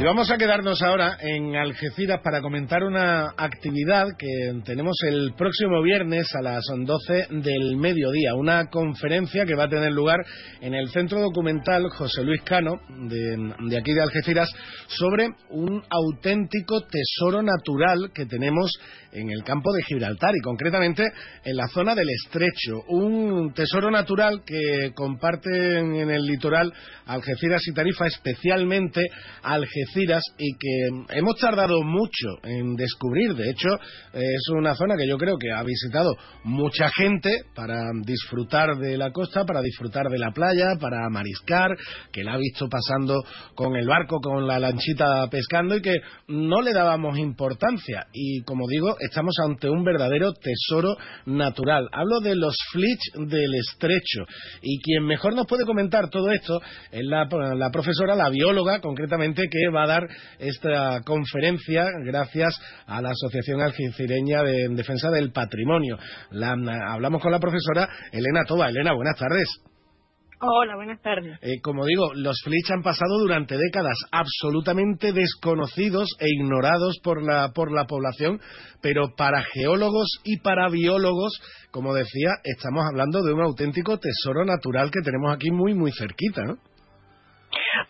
[0.00, 4.26] Y vamos a quedarnos ahora en Algeciras para comentar una actividad que
[4.64, 9.92] tenemos el próximo viernes a las 12 del mediodía, una conferencia que va a tener
[9.92, 10.16] lugar
[10.62, 14.48] en el Centro Documental José Luis Cano de, de aquí de Algeciras
[14.86, 18.72] sobre un auténtico tesoro natural que tenemos
[19.12, 21.02] en el campo de Gibraltar y concretamente
[21.44, 26.72] en la zona del Estrecho, un tesoro natural que comparten en el litoral
[27.04, 29.02] Algeciras y Tarifa, especialmente
[29.42, 29.89] Algeciras
[30.38, 33.34] y que hemos tardado mucho en descubrir.
[33.34, 33.68] De hecho,
[34.12, 36.10] es una zona que yo creo que ha visitado
[36.44, 41.76] mucha gente para disfrutar de la costa, para disfrutar de la playa, para mariscar,
[42.12, 43.22] que la ha visto pasando
[43.54, 45.96] con el barco, con la lanchita pescando y que
[46.28, 48.06] no le dábamos importancia.
[48.12, 51.88] Y como digo, estamos ante un verdadero tesoro natural.
[51.92, 54.24] Hablo de los flits del estrecho.
[54.62, 59.42] Y quien mejor nos puede comentar todo esto es la, la profesora, la bióloga, concretamente,
[59.50, 65.98] que va a dar esta conferencia gracias a la Asociación Algecireña de Defensa del Patrimonio.
[66.30, 68.68] hablamos con la profesora Elena Toba.
[68.68, 69.48] Elena, buenas tardes.
[70.42, 71.38] Hola, buenas tardes.
[71.42, 77.50] Eh, como digo, los flits han pasado durante décadas absolutamente desconocidos e ignorados por la,
[77.52, 78.40] por la población,
[78.80, 81.38] pero para geólogos y para biólogos,
[81.70, 86.42] como decía, estamos hablando de un auténtico tesoro natural que tenemos aquí muy, muy cerquita,
[86.44, 86.56] ¿no?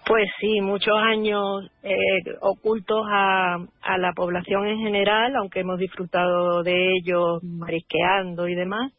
[0.06, 1.94] Pues sí, muchos años eh,
[2.40, 8.92] ocultos a, a, la población en general, aunque hemos disfrutado de ellos marisqueando y demás,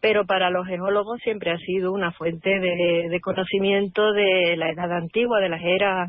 [0.00, 5.40] pero para los geólogos siempre ha sido una fuente de, conocimiento de la edad antigua,
[5.40, 6.08] de las eras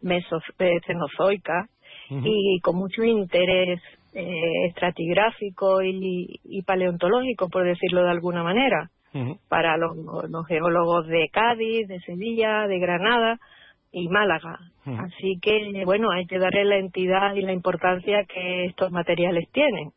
[0.00, 1.68] mesocenozoicas,
[2.10, 3.80] y con mucho interés
[4.12, 8.90] eh, estratigráfico y, y paleontológico, por decirlo de alguna manera.
[9.48, 13.38] Para los, geólogos de Cádiz, de Sevilla, de Granada
[13.92, 14.58] y Málaga.
[14.84, 19.92] Así que, bueno, hay que darle la entidad y la importancia que estos materiales tienen.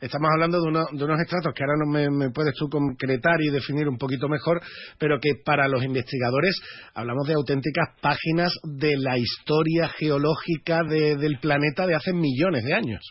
[0.00, 3.86] Estamos hablando de, de unos estratos que ahora no me, puedes tú concretar y definir
[3.86, 4.62] un poquito mejor,
[4.98, 6.58] pero que para los investigadores
[6.94, 13.02] hablamos de auténticas páginas de la historia geológica del planeta de hace millones de años.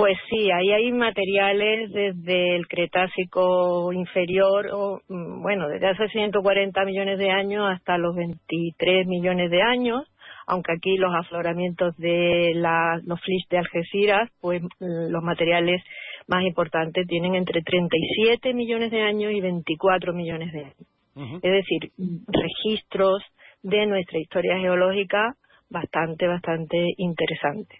[0.00, 6.86] Pues sí, ahí hay materiales desde el Cretácico inferior, o, mm, bueno, desde hace 140
[6.86, 10.10] millones de años hasta los 23 millones de años,
[10.46, 15.82] aunque aquí los afloramientos de los flis de Algeciras, pues mm, los materiales
[16.28, 21.42] más importantes tienen entre 37 millones de años y 24 millones de años.
[21.42, 21.92] Es decir,
[22.26, 23.22] registros
[23.62, 25.34] de nuestra historia geológica
[25.68, 27.78] bastante, bastante interesantes.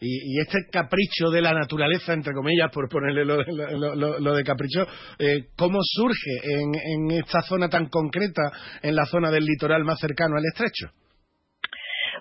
[0.00, 4.86] Y, este capricho de la naturaleza, entre comillas, por ponerle lo, de capricho,
[5.18, 10.36] eh, ¿cómo surge en, esta zona tan concreta, en la zona del litoral más cercano
[10.36, 10.88] al estrecho?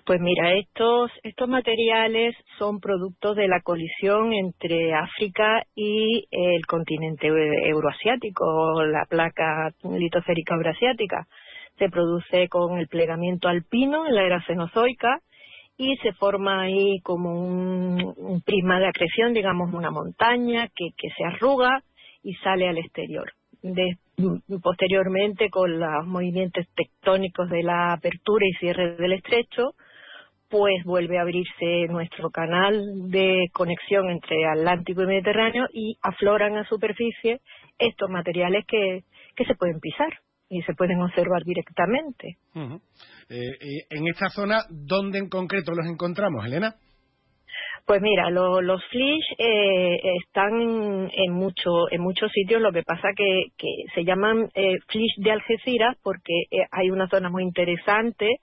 [0.05, 7.27] Pues mira, estos, estos materiales son productos de la colisión entre África y el continente
[7.27, 11.25] euroasiático, la placa litosférica euroasiática.
[11.79, 15.21] Se produce con el plegamiento alpino en la era cenozoica
[15.77, 21.25] y se forma ahí como un, prisma de acreción, digamos una montaña que, que se
[21.25, 21.83] arruga
[22.23, 23.31] y sale al exterior.
[24.61, 29.73] Posteriormente, con los movimientos tectónicos de la apertura y cierre del estrecho,
[30.49, 36.67] pues vuelve a abrirse nuestro canal de conexión entre Atlántico y Mediterráneo y afloran a
[36.69, 37.41] superficie
[37.79, 39.03] estos materiales que,
[39.35, 40.13] que se pueden pisar
[40.49, 42.37] y se pueden observar directamente.
[43.29, 46.75] Eh, en esta zona, ¿dónde en concreto los encontramos, Elena?
[47.85, 53.43] Pues mira, los flish eh, están en, mucho, en muchos sitios, lo que pasa que,
[53.55, 58.39] que se llaman eh, flish de Algeciras porque eh, hay una zona muy interesante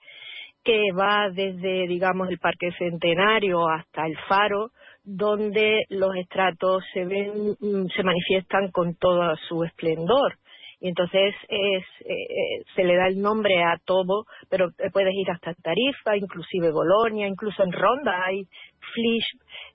[0.63, 4.69] que va desde, digamos, el Parque Centenario hasta el Faro,
[5.03, 10.37] donde los estratos se ven, mm, se manifiestan con todo su esplendor
[10.83, 15.53] y entonces es, eh, se le da el nombre a todo, pero puedes ir hasta
[15.53, 18.43] Tarifa, inclusive Bolonia, incluso en Ronda hay
[18.93, 19.23] flish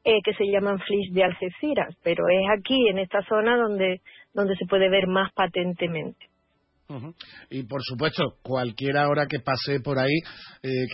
[0.04, 4.02] eh, que se llaman flish de Algeciras, pero es aquí, en esta zona, donde,
[4.34, 6.26] donde se puede ver más patentemente.
[7.50, 10.16] Y por supuesto, cualquiera ahora que pase por ahí,
[10.62, 10.86] eh,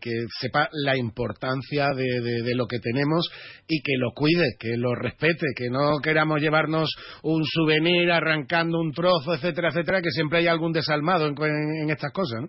[0.00, 0.10] que,
[0.40, 3.28] sepa la importancia de, lo que tenemos
[3.68, 6.88] y que lo cuide, que lo respete, que no queramos llevarnos
[7.22, 12.44] un souvenir arrancando un trozo, etcétera, etcétera, que siempre hay algún desalmado en, estas cosas.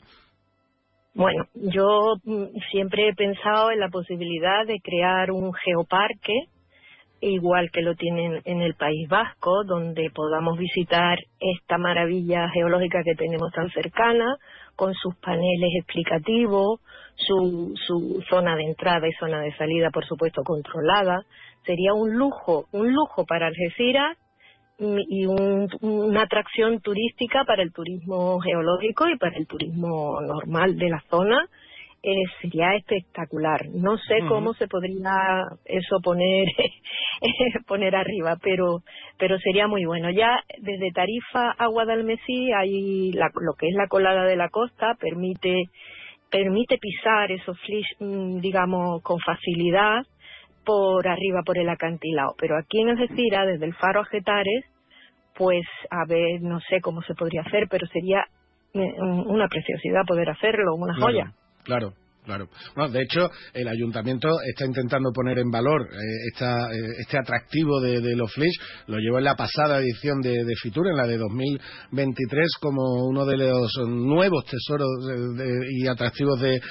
[1.14, 6.48] Bueno, yo mm, siempre he pensado en la posibilidad de crear un geoparque
[7.32, 13.16] igual que lo tienen en el País Vasco, donde podamos visitar esta maravilla geológica que
[13.16, 14.38] tenemos tan cercana,
[14.76, 16.80] con sus paneles explicativos,
[17.16, 21.24] su, su zona de entrada y zona de salida, por supuesto, controlada.
[21.66, 24.18] Sería un lujo, un lujo para Algeciras
[24.80, 31.04] y una atracción turística para el turismo geológico y para el turismo normal de la
[31.10, 31.48] zona
[32.06, 33.62] eh, sería espectacular.
[33.74, 36.48] No sé cómo se podría eso poner
[37.68, 38.80] poner arriba, pero
[39.18, 40.10] pero sería muy bueno.
[40.12, 45.70] Ya desde Tarifa a Guadalmesí hay lo que es la colada de la costa permite
[46.30, 50.02] permite pisar esos flish, mm, digamos, con facilidad
[50.66, 52.36] por arriba por el acantilado.
[52.38, 54.66] Pero aquí en Algeciras, desde el faro a Getares,
[55.36, 58.26] pues a ver, no sé cómo se podría hacer, pero sería
[58.74, 61.32] eh, una preciosidad poder hacerlo, una joya.
[61.64, 62.48] Claro, Claro.
[62.76, 65.98] Bueno, de hecho, el ayuntamiento está intentando poner en valor eh,
[66.40, 68.60] eh, este atractivo de, los Flish.
[68.88, 73.38] Lo llevó en la pasada edición de, Fitur, en la de 2023, como uno de
[73.38, 74.88] los nuevos tesoros
[75.70, 76.62] y atractivos de,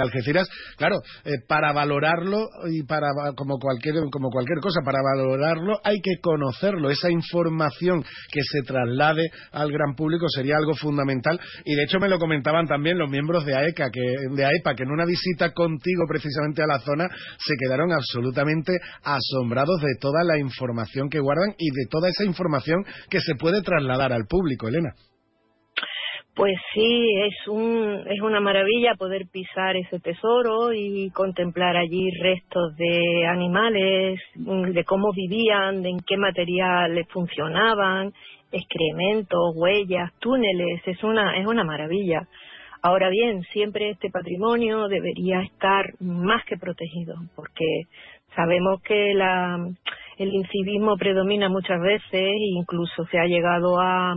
[0.00, 0.48] Algeciras.
[0.76, 6.20] Claro, eh, para valorarlo y para como cualquier como cualquier cosa, para valorarlo hay que
[6.20, 6.90] conocerlo.
[6.90, 11.40] Esa información que se traslade al gran público sería algo fundamental.
[11.64, 14.00] Y de hecho me lo comentaban también los miembros de AECA, que
[14.34, 19.80] de AEPA, que en una visita contigo precisamente a la zona se quedaron absolutamente asombrados
[19.80, 24.12] de toda la información que guardan y de toda esa información que se puede trasladar
[24.12, 24.94] al público, Elena.
[26.34, 32.74] Pues sí, es, un, es una maravilla poder pisar ese tesoro y contemplar allí restos
[32.76, 38.12] de animales, de cómo vivían, de en qué materiales funcionaban,
[38.50, 42.26] excrementos, huellas, túneles, es una, es una maravilla.
[42.86, 47.64] Ahora bien, siempre este patrimonio debería estar más que protegido, porque
[48.36, 49.56] sabemos que la,
[50.18, 54.16] el incivismo predomina muchas veces e incluso se ha llegado a,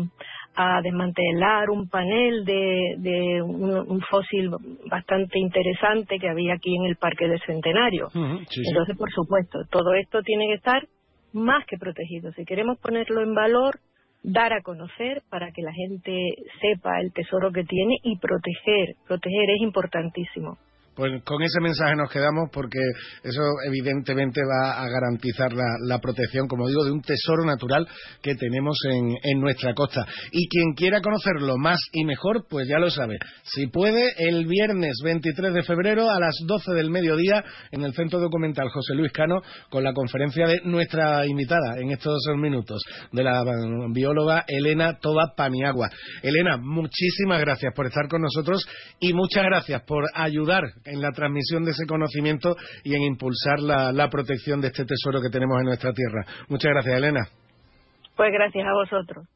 [0.56, 4.50] a desmantelar un panel de, un, fósil
[4.92, 8.10] bastante interesante que había aquí en el Parque del Centenario.
[8.14, 10.86] Entonces, por supuesto, todo esto tiene que estar
[11.32, 12.34] más que protegido.
[12.34, 13.80] Si queremos ponerlo en valor,
[14.24, 18.96] dar a conocer para que la gente sepa el tesoro que tiene y proteger.
[19.08, 20.58] Proteger es importantísimo.
[20.98, 22.80] Pues con ese mensaje nos quedamos porque
[23.24, 27.88] eso evidentemente va a garantizar la, protección, como digo, de un tesoro natural
[28.24, 30.08] que tenemos en, nuestra costa.
[30.32, 33.20] Y quien quiera conocerlo más y mejor, pues ya lo sabe.
[33.44, 38.20] Si puede, el viernes 23 de febrero a las 12 del mediodía en el Centro
[38.20, 42.82] Documental José Luis Cano con la conferencia de nuestra invitada en estos minutos,
[43.12, 43.44] de la
[43.94, 45.90] bióloga Elena Toba Paniagua.
[46.24, 48.68] Elena, muchísimas gracias por estar con nosotros
[49.00, 54.10] y muchas gracias por ayudar en la transmisión de ese conocimiento y en impulsar la,
[54.10, 56.26] protección de este tesoro que tenemos en nuestra tierra.
[56.48, 57.28] Muchas gracias, Elena.
[58.16, 59.28] Pues gracias a vosotros.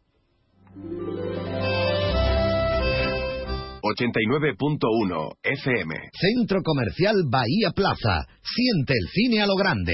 [3.81, 5.95] 89.1 FM.
[6.13, 8.25] Centro Comercial Bahía Plaza.
[8.41, 9.93] Siente el cine a lo grande.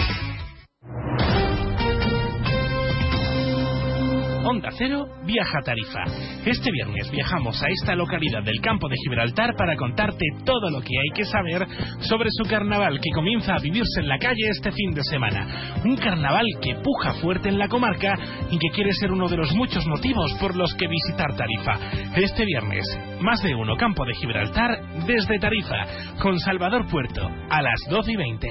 [4.43, 6.03] Onda Cero viaja a Tarifa.
[6.45, 10.97] Este viernes viajamos a esta localidad del campo de Gibraltar para contarte todo lo que
[10.99, 11.67] hay que saber
[11.99, 15.81] sobre su carnaval que comienza a vivirse en la calle este fin de semana.
[15.85, 18.15] Un carnaval que puja fuerte en la comarca
[18.49, 21.77] y que quiere ser uno de los muchos motivos por los que visitar Tarifa.
[22.15, 22.85] Este viernes,
[23.19, 28.15] más de uno campo de Gibraltar desde Tarifa, con Salvador Puerto, a las 12 y
[28.15, 28.47] 20.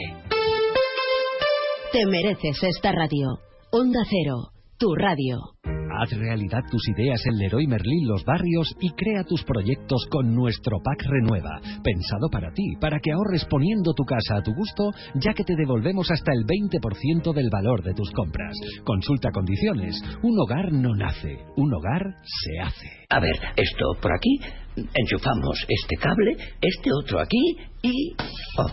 [1.92, 3.40] Te mereces esta radio.
[3.72, 5.79] Onda Cero, tu radio.
[6.00, 10.78] Haz realidad tus ideas en Leroy Merlin Los Barrios y crea tus proyectos con nuestro
[10.82, 15.34] pack Renueva, pensado para ti, para que ahorres poniendo tu casa a tu gusto, ya
[15.34, 18.56] que te devolvemos hasta el 20% del valor de tus compras.
[18.82, 20.00] Consulta condiciones.
[20.22, 22.88] Un hogar no nace, un hogar se hace.
[23.10, 24.40] A ver, esto por aquí,
[24.76, 26.32] enchufamos este cable,
[26.62, 28.16] este otro aquí y...
[28.56, 28.66] Oh.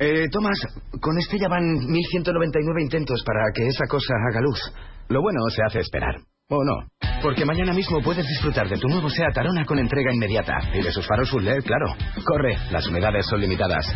[0.00, 0.58] Eh, Tomás,
[1.00, 4.60] con este ya van 1199 intentos para que esa cosa haga luz.
[5.08, 6.16] Lo bueno se hace esperar.
[6.54, 6.84] ¿O no?
[7.22, 10.52] Porque mañana mismo puedes disfrutar de tu nuevo SEAT Arona con entrega inmediata.
[10.74, 11.96] Y de sus faros full LED, claro.
[12.26, 13.86] Corre, las unidades son limitadas.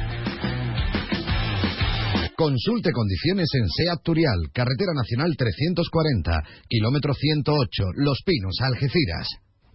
[2.35, 6.33] Consulte condiciones en SEAT Turial, Carretera Nacional 340,
[6.67, 9.29] kilómetro 108, Los Pinos, Algeciras.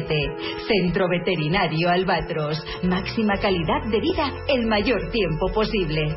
[0.00, 2.62] 171407 Centro Veterinario Albatros.
[2.82, 6.16] Máxima calidad de vida el mayor tiempo posible.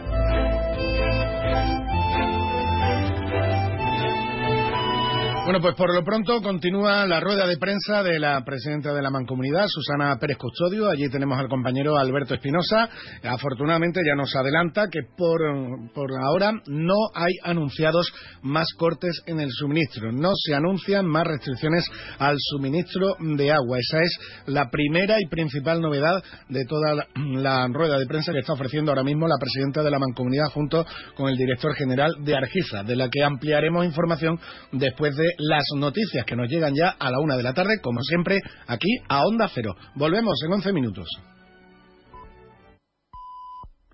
[5.51, 9.09] Bueno, pues por lo pronto continúa la rueda de prensa de la presidenta de la
[9.09, 10.89] Mancomunidad, Susana Pérez Custodio.
[10.89, 12.87] Allí tenemos al compañero Alberto Espinosa.
[13.21, 15.41] Afortunadamente ya nos adelanta que por,
[15.93, 20.13] por ahora no hay anunciados más cortes en el suministro.
[20.13, 21.83] No se anuncian más restricciones
[22.17, 23.77] al suministro de agua.
[23.77, 28.39] Esa es la primera y principal novedad de toda la, la rueda de prensa que
[28.39, 30.85] está ofreciendo ahora mismo la presidenta de la Mancomunidad junto
[31.17, 34.39] con el director general de Argiza, de la que ampliaremos información
[34.71, 38.01] después de las noticias que nos llegan ya a la una de la tarde, como
[38.01, 39.75] siempre, aquí a Onda Cero.
[39.95, 41.07] Volvemos en 11 minutos.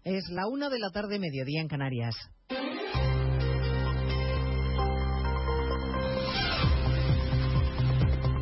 [0.03, 2.15] Es la una de la tarde, mediodía en Canarias.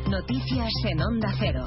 [0.08, 1.66] Noticias en Onda Cero.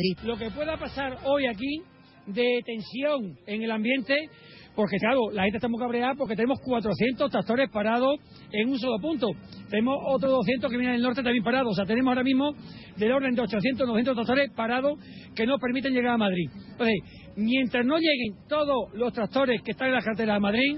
[0.23, 1.81] Lo que pueda pasar hoy aquí
[2.27, 4.15] de tensión en el ambiente,
[4.75, 8.19] porque claro, la gente está muy cabreada porque tenemos 400 tractores parados
[8.51, 9.27] en un solo punto.
[9.69, 11.71] Tenemos otros 200 que vienen del norte también parados.
[11.71, 12.53] O sea, tenemos ahora mismo
[12.95, 14.93] del orden de 800, 900 tractores parados
[15.35, 16.49] que no permiten llegar a Madrid.
[16.71, 16.97] Entonces,
[17.35, 20.77] mientras no lleguen todos los tractores que están en la carretera de Madrid,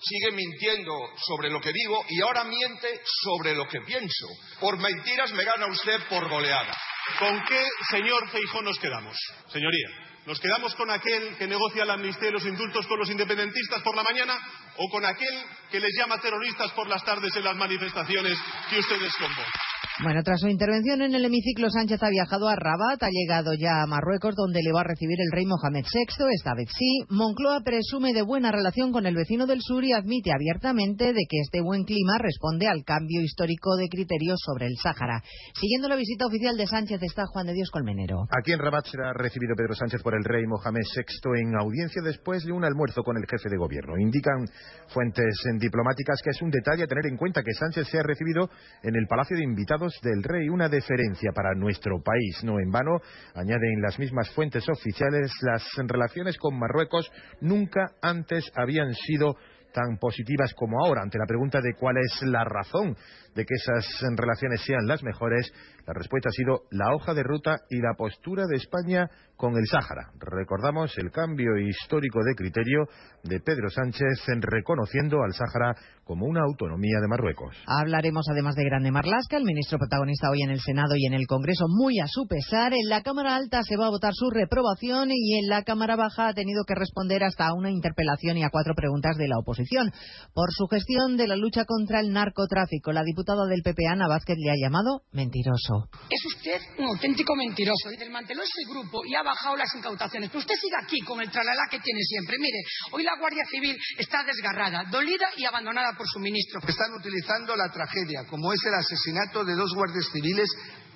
[0.00, 0.92] sigue mintiendo
[1.26, 4.26] sobre lo que digo y ahora miente sobre lo que pienso.
[4.60, 6.76] Por mentiras me gana usted por goleada.
[7.18, 9.16] ¿Con qué señor Feijó nos quedamos,
[9.48, 9.88] señoría?
[10.26, 13.96] ¿Nos quedamos con aquel que negocia la amnistía y los indultos con los independentistas por
[13.96, 14.38] la mañana
[14.78, 18.38] o con aquel que les llama terroristas por las tardes en las manifestaciones
[18.70, 19.68] que ustedes convocan?
[20.00, 23.82] Bueno, tras su intervención en el hemiciclo, Sánchez ha viajado a Rabat, ha llegado ya
[23.82, 27.02] a Marruecos, donde le va a recibir el rey Mohamed VI, esta vez sí.
[27.10, 31.40] Moncloa presume de buena relación con el vecino del sur y admite abiertamente de que
[31.42, 35.20] este buen clima responde al cambio histórico de criterios sobre el Sáhara.
[35.58, 38.22] Siguiendo la visita oficial de Sánchez está Juan de Dios Colmenero.
[38.30, 42.44] Aquí en Rabat será recibido Pedro Sánchez por el rey Mohamed VI en audiencia después
[42.44, 43.98] de un almuerzo con el jefe de gobierno.
[43.98, 44.46] Indican
[44.88, 48.50] fuentes diplomáticas que es un detalle a tener en cuenta que Sánchez sea recibido
[48.82, 52.42] en el Palacio de Invitados del Rey, una deferencia para nuestro país.
[52.44, 53.00] No en vano,
[53.34, 57.10] añaden las mismas fuentes oficiales, las relaciones con Marruecos
[57.40, 59.36] nunca antes habían sido
[59.72, 61.02] tan positivas como ahora.
[61.02, 62.96] Ante la pregunta de cuál es la razón
[63.34, 65.52] de que esas relaciones sean las mejores,
[65.86, 69.08] la respuesta ha sido la hoja de ruta y la postura de España
[69.38, 70.10] con el Sáhara.
[70.18, 72.88] Recordamos el cambio histórico de criterio
[73.22, 77.54] de Pedro Sánchez en reconociendo al Sáhara como una autonomía de Marruecos.
[77.66, 81.26] Hablaremos además de Grande Marlasca, el ministro protagonista hoy en el Senado y en el
[81.28, 82.72] Congreso, muy a su pesar.
[82.72, 86.28] En la Cámara Alta se va a votar su reprobación y en la Cámara Baja
[86.28, 89.92] ha tenido que responder hasta a una interpelación y a cuatro preguntas de la oposición.
[90.34, 94.36] Por su gestión de la lucha contra el narcotráfico, la diputada del PP, Ana Vázquez,
[94.38, 95.86] le ha llamado mentiroso.
[96.10, 97.90] Es usted un auténtico mentiroso.
[97.96, 100.30] Desmanteló ese grupo y ha bajado las incautaciones.
[100.30, 102.36] Pero usted sigue aquí con el tralala que tiene siempre.
[102.38, 102.58] Mire,
[102.92, 106.60] hoy la Guardia Civil está desgarrada, dolida y abandonada por su ministro.
[106.66, 110.48] Están utilizando la tragedia, como es el asesinato de dos guardias civiles,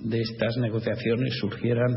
[0.00, 1.92] de estas negociaciones surgieran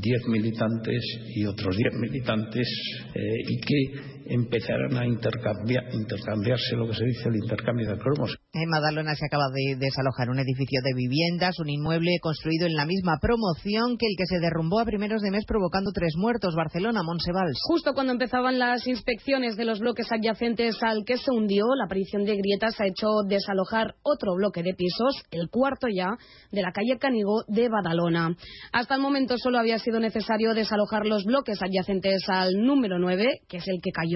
[0.00, 1.02] diez militantes
[1.34, 2.68] y otros diez militantes
[3.14, 8.36] eh, y que empezaran a intercambiar, intercambiarse lo que se dice el intercambio de cromos.
[8.52, 12.86] En Madalona se acaba de desalojar un edificio de viviendas, un inmueble construido en la
[12.86, 17.02] misma promoción que el que se derrumbó a primeros de mes provocando tres muertos, Barcelona,
[17.02, 17.58] Monsevals.
[17.68, 22.24] Justo cuando empezaban las inspecciones de los bloques adyacentes al que se hundió, la aparición
[22.24, 26.16] de grietas ha hecho desalojar otro bloque de pisos, el cuarto ya,
[26.50, 28.36] de la calle Canigó de Badalona.
[28.72, 33.58] Hasta el momento solo había sido necesario desalojar los bloques adyacentes al número 9, que
[33.58, 34.15] es el que cayó.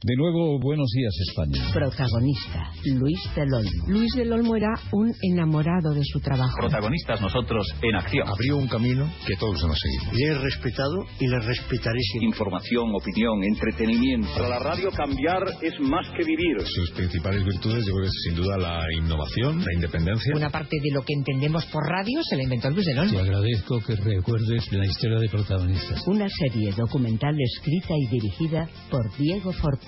[0.00, 1.72] De nuevo, buenos días España.
[1.72, 3.86] Protagonista, Luis del Olmo.
[3.88, 6.54] Luis del Olmo era un enamorado de su trabajo.
[6.56, 8.28] Protagonistas nosotros en acción.
[8.28, 10.12] Abrió un camino que todos hemos seguido.
[10.12, 12.28] Le he respetado y le respetaré siempre.
[12.28, 14.28] Información, opinión, entretenimiento.
[14.36, 16.60] Para la radio cambiar es más que vivir.
[16.64, 20.32] Sus principales virtudes yo creo que es sin duda la innovación, la independencia.
[20.36, 23.18] Una parte de lo que entendemos por radio se la inventó Luis del Olmo.
[23.18, 26.06] Te agradezco que recuerdes la historia de protagonistas.
[26.06, 29.87] Una serie documental escrita y dirigida por Diego Forte.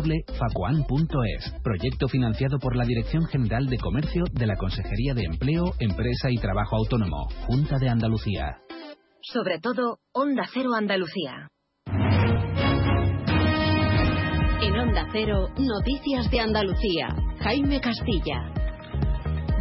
[0.01, 1.53] www.facoan.es.
[1.63, 6.37] Proyecto financiado por la Dirección General de Comercio de la Consejería de Empleo, Empresa y
[6.37, 8.57] Trabajo Autónomo, Junta de Andalucía.
[9.21, 11.47] Sobre todo, Onda Cero Andalucía.
[14.63, 17.07] En Onda Cero, Noticias de Andalucía.
[17.39, 18.60] Jaime Castilla.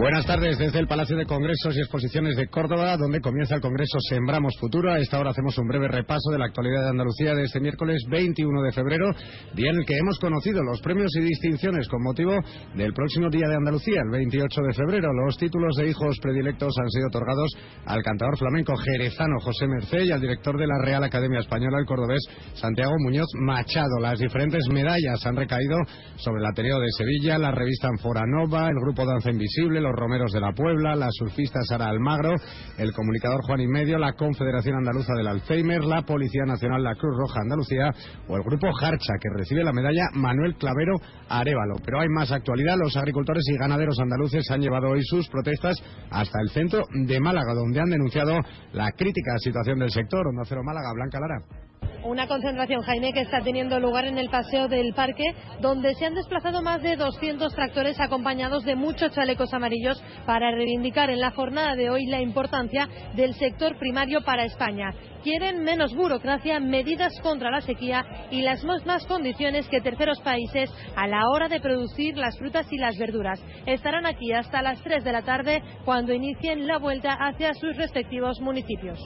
[0.00, 3.98] Buenas tardes desde el Palacio de Congresos y Exposiciones de Córdoba, donde comienza el Congreso
[4.08, 4.90] Sembramos Futuro.
[4.90, 8.02] A esta hora hacemos un breve repaso de la actualidad de Andalucía de este miércoles
[8.08, 9.10] 21 de febrero,
[9.52, 12.32] día en el que hemos conocido los premios y distinciones con motivo
[12.76, 15.12] del próximo Día de Andalucía, el 28 de febrero.
[15.12, 17.50] Los títulos de hijos predilectos han sido otorgados
[17.84, 21.84] al cantador flamenco jerezano José Mercé y al director de la Real Academia Española, el
[21.84, 22.24] cordobés
[22.54, 24.00] Santiago Muñoz Machado.
[24.00, 25.76] Las diferentes medallas han recaído
[26.16, 30.52] sobre el Ateneo de Sevilla, la revista Anforanova, el grupo Danza Invisible, Romeros de la
[30.52, 32.34] Puebla, la surfista Sara Almagro,
[32.78, 37.16] el comunicador Juan y Medio, la Confederación Andaluza del Alzheimer, la Policía Nacional, la Cruz
[37.16, 37.90] Roja Andalucía
[38.28, 40.96] o el grupo Harcha, que recibe la medalla Manuel Clavero
[41.28, 41.76] Arevalo.
[41.84, 42.76] Pero hay más actualidad.
[42.78, 45.76] Los agricultores y ganaderos andaluces han llevado hoy sus protestas
[46.10, 48.38] hasta el centro de Málaga, donde han denunciado
[48.72, 50.26] la crítica situación del sector.
[50.26, 51.69] Onda Cero Málaga, Blanca Lara.
[52.02, 56.14] Una concentración, Jaime, que está teniendo lugar en el paseo del parque, donde se han
[56.14, 61.74] desplazado más de 200 tractores acompañados de muchos chalecos amarillos para reivindicar en la jornada
[61.74, 64.94] de hoy la importancia del sector primario para España.
[65.22, 71.06] Quieren menos burocracia, medidas contra la sequía y las mismas condiciones que terceros países a
[71.06, 73.44] la hora de producir las frutas y las verduras.
[73.66, 78.40] Estarán aquí hasta las 3 de la tarde cuando inicien la vuelta hacia sus respectivos
[78.40, 78.98] municipios.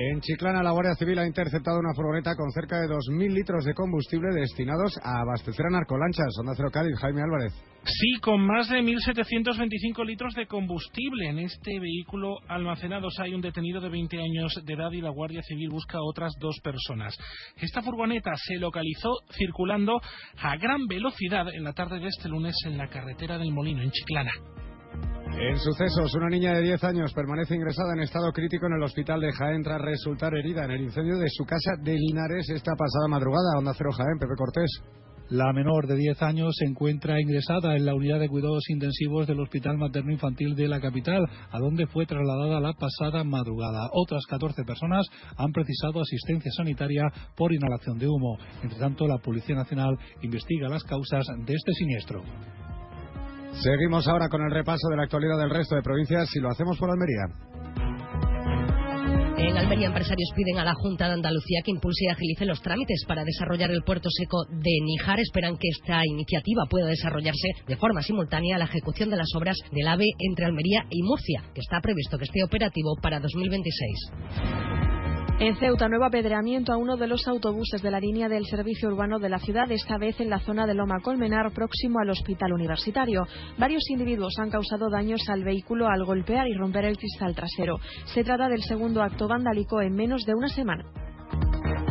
[0.00, 3.74] En Chiclana, la Guardia Civil ha interceptado una furgoneta con cerca de 2.000 litros de
[3.74, 6.38] combustible destinados a abastecer a narcolanchas.
[6.38, 7.52] Onda Cero Cádiz, Jaime Álvarez.
[7.82, 11.28] Sí, con más de 1.725 litros de combustible.
[11.28, 15.42] En este vehículo almacenados hay un detenido de 20 años de edad y la Guardia
[15.42, 17.16] Civil busca a otras dos personas.
[17.56, 20.00] Esta furgoneta se localizó circulando
[20.40, 23.90] a gran velocidad en la tarde de este lunes en la carretera del Molino, en
[23.90, 24.30] Chiclana.
[25.40, 29.20] En sucesos, una niña de 10 años permanece ingresada en estado crítico en el hospital
[29.20, 33.06] de Jaén tras resultar herida en el incendio de su casa de Linares esta pasada
[33.08, 33.56] madrugada.
[33.56, 34.82] Onda Cero Jaén, Pepe Cortés.
[35.30, 39.40] La menor de 10 años se encuentra ingresada en la unidad de cuidados intensivos del
[39.40, 43.90] Hospital Materno Infantil de la capital, a donde fue trasladada la pasada madrugada.
[43.92, 47.04] Otras 14 personas han precisado asistencia sanitaria
[47.36, 48.38] por inhalación de humo.
[48.62, 52.22] Entre tanto, la Policía Nacional investiga las causas de este siniestro.
[53.62, 56.78] Seguimos ahora con el repaso de la actualidad del resto de provincias y lo hacemos
[56.78, 57.26] por Almería.
[59.36, 63.04] En Almería, empresarios piden a la Junta de Andalucía que impulse y agilice los trámites
[63.06, 65.18] para desarrollar el puerto seco de Níjar.
[65.20, 69.56] Esperan que esta iniciativa pueda desarrollarse de forma simultánea a la ejecución de las obras
[69.72, 74.97] del AVE entre Almería y Murcia, que está previsto que esté operativo para 2026.
[75.40, 79.20] En Ceuta, nuevo apedreamiento a uno de los autobuses de la línea del servicio urbano
[79.20, 83.24] de la ciudad, esta vez en la zona de Loma Colmenar, próximo al hospital universitario.
[83.56, 87.78] Varios individuos han causado daños al vehículo al golpear y romper el cristal trasero.
[88.06, 90.84] Se trata del segundo acto vandálico en menos de una semana.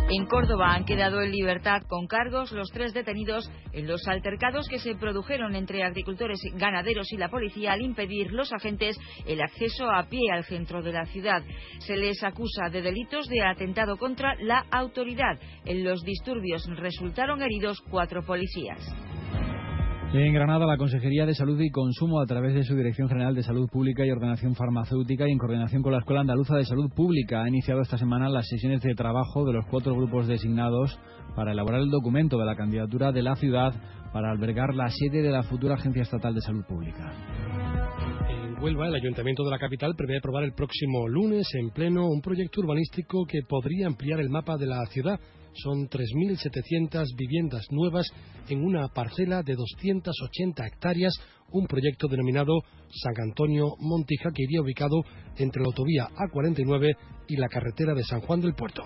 [0.09, 4.79] En Córdoba han quedado en libertad con cargos los tres detenidos en los altercados que
[4.79, 10.07] se produjeron entre agricultores, ganaderos y la policía al impedir los agentes el acceso a
[10.07, 11.43] pie al centro de la ciudad.
[11.79, 15.37] Se les acusa de delitos de atentado contra la autoridad.
[15.65, 18.79] En los disturbios resultaron heridos cuatro policías.
[20.13, 23.43] En Granada, la Consejería de Salud y Consumo, a través de su Dirección General de
[23.43, 27.43] Salud Pública y Ordenación Farmacéutica y en coordinación con la Escuela Andaluza de Salud Pública,
[27.43, 30.97] ha iniciado esta semana las sesiones de trabajo de los cuatro grupos designados
[31.35, 33.73] para elaborar el documento de la candidatura de la ciudad
[34.13, 37.11] para albergar la sede de la futura Agencia Estatal de Salud Pública.
[38.29, 42.21] En Huelva, el Ayuntamiento de la capital prevé aprobar el próximo lunes en pleno un
[42.21, 45.19] proyecto urbanístico que podría ampliar el mapa de la ciudad
[45.61, 48.07] son 3.700 viviendas nuevas
[48.49, 51.13] en una parcela de 280 hectáreas,
[51.51, 55.03] un proyecto denominado San Antonio Montija que iría ubicado
[55.37, 56.95] entre la autovía A49
[57.27, 58.83] y la carretera de San Juan del Puerto.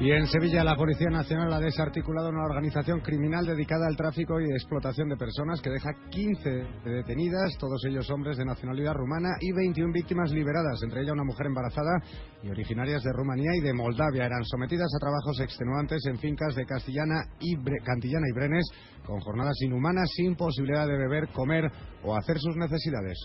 [0.00, 4.44] Y en Sevilla la Policía Nacional ha desarticulado una organización criminal dedicada al tráfico y
[4.44, 6.48] explotación de personas que deja 15
[6.84, 11.46] detenidas, todos ellos hombres de nacionalidad rumana y 21 víctimas liberadas, entre ellas una mujer
[11.46, 12.00] embarazada
[12.44, 14.26] y originarias de Rumanía y de Moldavia.
[14.26, 18.70] Eran sometidas a trabajos extenuantes en fincas de Castellana y Cantillana y Brenes
[19.04, 21.72] con jornadas inhumanas sin posibilidad de beber, comer
[22.04, 23.18] o hacer sus necesidades.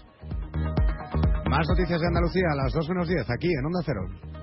[1.48, 4.43] Más noticias de Andalucía a las 2 menos 10 aquí en Onda Cero.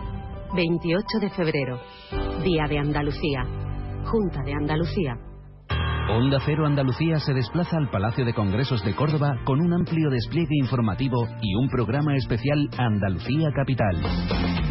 [0.53, 1.79] 28 de febrero,
[2.43, 3.43] Día de Andalucía,
[4.03, 5.17] Junta de Andalucía.
[6.09, 10.57] Onda Cero Andalucía se desplaza al Palacio de Congresos de Córdoba con un amplio despliegue
[10.59, 14.70] informativo y un programa especial Andalucía Capital.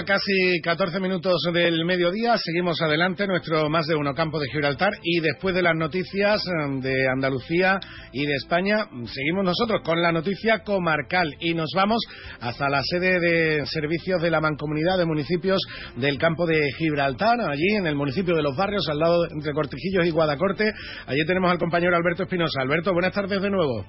[0.00, 2.36] Casi 14 minutos del mediodía.
[2.38, 6.80] Seguimos adelante nuestro más de uno campo de Gibraltar y después de las noticias em,
[6.80, 7.78] de Andalucía
[8.10, 12.00] y de España, seguimos nosotros con la noticia comarcal y nos vamos
[12.40, 15.60] hasta la sede de servicios de la Mancomunidad de Municipios
[15.96, 20.06] del campo de Gibraltar, allí en el municipio de Los Barrios, al lado entre Cortijillos
[20.06, 20.72] y Guadacorte.
[21.06, 22.62] Allí tenemos al compañero Alberto Espinosa.
[22.62, 23.84] Alberto, buenas tardes de nuevo.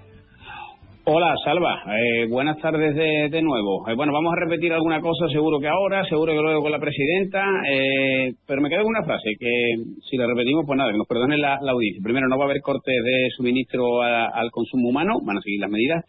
[1.06, 1.84] Hola, Salva.
[2.00, 3.90] Eh, buenas tardes de, nuevo.
[3.90, 6.80] Eh, bueno, vamos a repetir alguna cosa, seguro que ahora, seguro que luego con la
[6.80, 9.52] presidenta, eh, pero me quedo con una frase que
[10.10, 12.02] si la repetimos, pues nada, que nos perdone la, audiencia.
[12.02, 15.70] Primero, no va a haber cortes de suministro al consumo humano, van a seguir las
[15.70, 16.06] medidas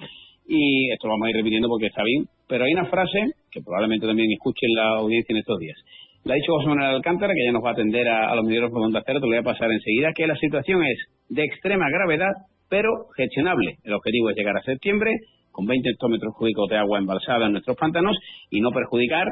[0.47, 3.63] y esto lo vamos a ir repitiendo porque está bien, pero hay una frase que
[3.63, 5.77] probablemente también escuchen la audiencia en estos días.
[6.23, 8.71] La ha dicho José Manuel Alcántara, que ya nos va a atender a, los medios
[8.71, 10.99] por Onda Cero, te lo voy a pasar enseguida, que la situación es
[11.31, 12.31] de extrema gravedad
[12.69, 13.77] pero gestionable.
[13.85, 15.11] El objetivo es llegar a septiembre
[15.51, 18.17] con 20 hectómetros cúbicos de agua embalsada en nuestros pantanos
[18.51, 19.29] y no perjudicar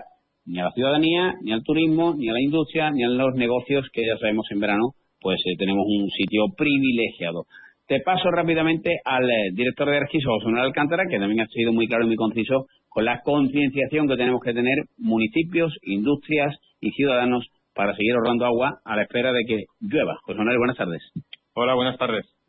[0.46, 3.88] ni a la ciudadanía, ni al turismo, ni a la industria, ni a los negocios
[3.92, 7.44] que ya sabemos en verano, pues eh, tenemos un sitio privilegiado.
[7.86, 11.72] Te paso rápidamente al eh, director de Arquiso, José Manuel Alcántara, que también ha sido
[11.72, 16.90] muy claro y muy conciso con la concienciación que tenemos que tener municipios, industrias y
[16.90, 20.18] ciudadanos para seguir ahorrando agua a la espera de que llueva.
[20.22, 21.02] José Manuel, buenas tardes.
[21.54, 22.41] Hola, buenas tardes.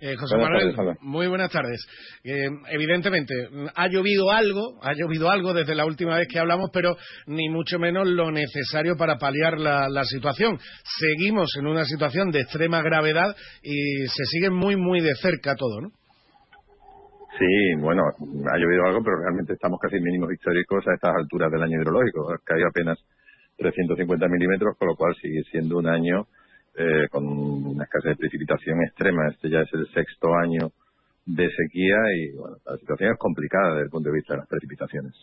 [0.00, 1.86] Eh, José Manuel, muy buenas tardes.
[2.24, 3.34] Eh, evidentemente,
[3.74, 7.78] ha llovido algo, ha llovido algo desde la última vez que hablamos, pero ni mucho
[7.78, 10.58] menos lo necesario para paliar la, situación.
[10.98, 15.80] Seguimos en una situación de extrema gravedad y se sigue muy, muy de cerca todo,
[15.80, 15.88] ¿no?
[17.38, 21.50] Sí, bueno, ha llovido algo, pero realmente estamos casi en mínimos históricos a estas alturas
[21.50, 22.34] del año hidrológico.
[22.44, 22.98] que hay apenas
[23.56, 26.26] 350 milímetros, con lo cual sigue siendo un año
[26.76, 29.28] eh, con una escasez de precipitación extrema.
[29.28, 30.70] Este ya es el sexto año
[31.26, 34.48] de sequía y bueno, la situación es complicada desde el punto de vista de las
[34.48, 35.14] precipitaciones.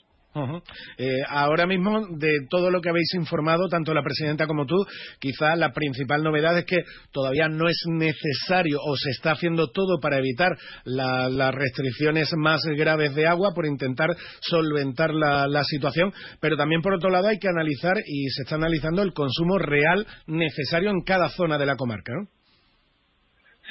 [0.97, 4.75] Eh, ahora mismo, de todo lo que habéis informado, tanto la presidenta como tú,
[5.19, 6.77] quizá la principal novedad es que
[7.11, 10.51] todavía no es necesario o se está haciendo todo para evitar
[10.85, 14.09] las restricciones más graves de agua, por intentar
[14.41, 18.55] solventar la, la situación, pero también por otro lado hay que analizar y se está
[18.55, 22.13] analizando el consumo real necesario en cada zona de la comarca.
[22.13, 22.27] ¿no?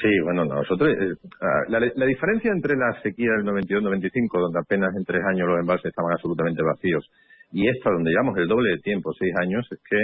[0.01, 5.05] Sí, bueno, nosotros, eh, ah, la, diferencia entre la sequía del 92-95, donde apenas en
[5.05, 7.09] tres años los embalses estaban absolutamente vacíos,
[7.51, 9.97] y esta, donde llevamos el doble de tiempo, seis años, es que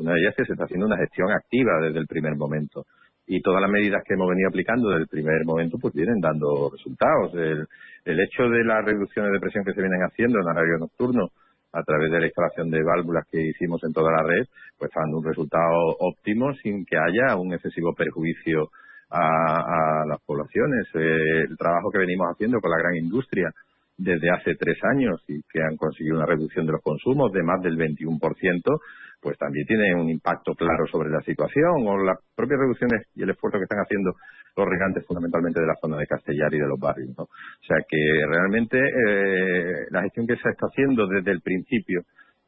[0.00, 2.84] una de ellas es que se está haciendo una gestión activa desde el primer momento.
[3.26, 6.70] Y todas las medidas que hemos venido aplicando desde el primer momento, pues vienen dando
[6.72, 7.34] resultados.
[7.34, 7.66] El,
[8.06, 11.28] el hecho de las reducciones de presión que se vienen haciendo en horario nocturno,
[11.72, 14.46] a través de la instalación de válvulas que hicimos en toda la red,
[14.78, 18.70] pues está dando un resultado óptimo sin que haya un excesivo perjuicio
[19.10, 20.86] a, las poblaciones.
[20.94, 23.50] Eh, el trabajo que venimos haciendo con la gran industria
[23.96, 27.60] desde hace tres años y que han conseguido una reducción de los consumos de más
[27.62, 28.80] del 21%,
[29.20, 33.30] pues también tiene un impacto claro sobre la situación o las propias reducciones y el
[33.30, 34.14] esfuerzo que están haciendo
[34.56, 37.10] los regantes fundamentalmente de la zona de Castellar y de los barrios.
[37.18, 37.24] ¿no?
[37.24, 42.02] O sea que realmente eh, la gestión que se está haciendo desde el principio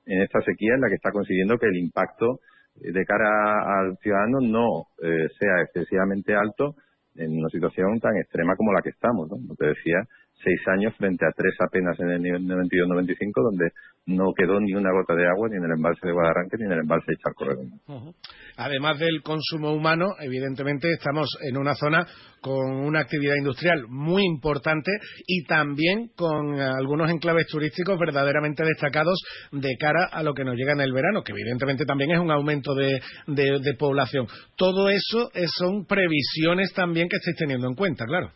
[0.06, 2.38] en esta sequía es la que está consiguiendo que el impacto
[2.75, 6.75] de cara al ciudadano no eh, sea excesivamente alto
[7.14, 9.29] en una situación tan extrema como la que estamos.
[9.29, 9.37] ¿no?
[9.37, 10.03] Como te decía,
[10.43, 13.70] seis años frente a tres apenas en el nivel 92-95, donde
[14.07, 16.72] no quedó ni una gota de agua ni en el embalse de Guadarranque ni en
[16.72, 18.14] el embalse de Charco Redondo.
[18.57, 22.07] Además del consumo humano, evidentemente estamos en una zona
[22.41, 24.91] con una actividad industrial muy importante
[25.26, 29.18] y también con algunos enclaves turísticos verdaderamente destacados
[29.53, 32.30] de cara a lo que nos llega en el verano, que evidentemente también es un
[32.30, 34.26] aumento de, de población.
[34.57, 38.32] Todo eso son previsiones también que estáis teniendo en cuenta, claro.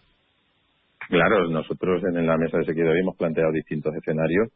[1.09, 4.49] Claro, nosotros en la mesa de sequía hemos planteado distintos escenarios,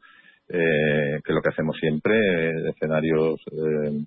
[0.48, 4.04] eh, que es lo que hacemos siempre, escenarios eh,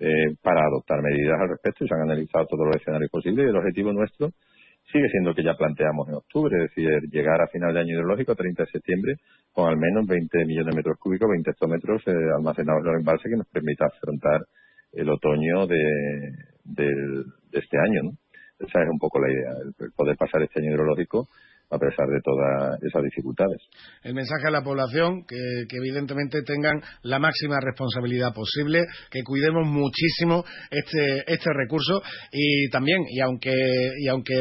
[0.00, 3.48] eh, para adoptar medidas al respecto y se han analizado todos los escenarios posibles y
[3.50, 4.30] el objetivo nuestro
[4.92, 8.34] sigue siendo que ya planteamos en octubre, es decir, llegar a final de año hidrológico,
[8.34, 9.14] 30 de septiembre,
[9.52, 13.30] con al menos 20 millones de metros cúbicos, 20 hectómetros eh, almacenados en los embalses
[13.30, 14.40] que nos permita afrontar
[14.92, 16.32] el otoño de,
[16.64, 16.88] de,
[17.52, 18.02] este año.
[18.04, 18.10] ¿no?
[18.58, 21.28] Esa es un poco la idea, el poder pasar este año hidrológico
[21.70, 23.60] a pesar de todas esas dificultades.
[24.02, 25.36] El mensaje a la población que,
[25.70, 32.02] evidentemente tengan la máxima responsabilidad posible, que cuidemos muchísimo este este recurso
[32.32, 33.52] y también y aunque
[33.98, 34.34] y aunque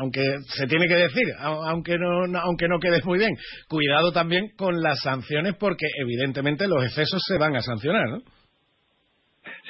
[0.00, 3.34] aunque se tiene que decir, aunque no aunque no quede muy bien,
[3.68, 8.18] cuidado también con las sanciones porque evidentemente los excesos se van a sancionar, ¿no?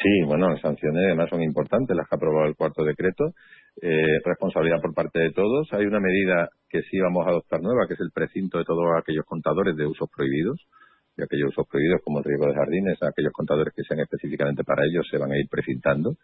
[0.02, 3.32] Sí, bueno, las sanciones además son importantes, las que ha aprobado el cuarto decreto
[3.82, 5.68] eh, responsabilidad por parte de todos.
[5.72, 8.84] Hay una medida que sí vamos a adoptar nueva, que es el precinto de todos
[8.98, 10.60] aquellos contadores de usos prohibidos.
[11.18, 14.84] Y aquellos usos prohibidos, como el riego de jardines, aquellos contadores que sean específicamente para
[14.84, 16.16] ellos, se van a ir precintando.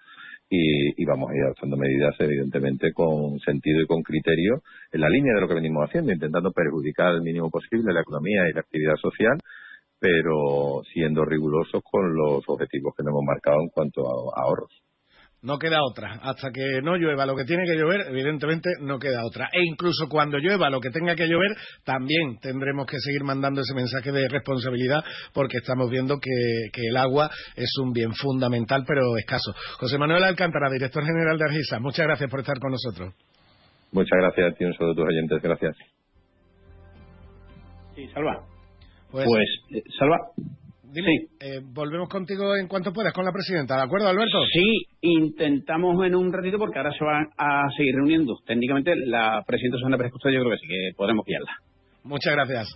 [0.50, 4.60] Y, vamos a ir adoptando medidas, evidentemente, con sentido y con criterio,
[4.92, 8.48] en la línea de lo que venimos haciendo, intentando perjudicar al mínimo posible la economía
[8.48, 9.38] y la actividad social,
[9.98, 14.82] pero siendo rigurosos con los objetivos que nos hemos marcado en cuanto a ahorros.
[15.42, 16.20] No queda otra.
[16.22, 19.48] Hasta que no llueva lo que tiene que llover, evidentemente no queda otra.
[19.52, 21.50] E incluso cuando llueva lo que tenga que llover,
[21.84, 25.02] también tendremos que seguir mandando ese mensaje de responsabilidad
[25.34, 26.30] porque estamos viendo que,
[26.88, 29.52] el agua es un bien fundamental pero escaso.
[29.80, 33.12] José Manuel Alcántara, director general de Argisa, muchas gracias por estar con nosotros.
[33.90, 35.42] Muchas gracias a ti, un saludo a tus oyentes.
[35.42, 35.76] Gracias.
[37.96, 38.44] Sí, Salva.
[39.10, 40.18] Pues, pues eh, Salva.
[40.92, 44.44] Dime, eh, volvemos contigo en cuanto puedas con la presidenta, ¿de acuerdo, Alberto?
[44.52, 48.36] Sí, intentamos en un ratito porque ahora se van a seguir reuniendo.
[48.46, 51.52] Técnicamente, la presidenta Susana Pérez Custodio yo creo que sí, que podremos pillarla.
[52.04, 52.68] Muchas gracias.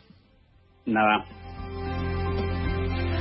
[0.87, 1.46] Nada.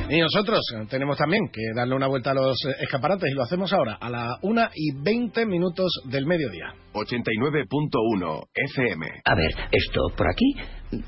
[0.08, 3.98] Y nosotros tenemos también que darle una vuelta a los escaparates y lo hacemos ahora,
[4.00, 6.74] a la una y 20 minutos del mediodía.
[6.94, 9.08] 89.1 FM.
[9.26, 10.56] A ver, esto por aquí,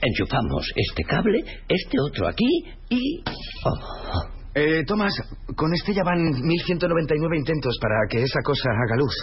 [0.02, 2.48] enchufamos este cable, este otro aquí
[2.89, 3.24] y...
[3.66, 4.38] Oh.
[4.56, 5.14] Eh, Tomás,
[5.56, 9.14] con este ya van 1199 intentos para que esa cosa haga luz.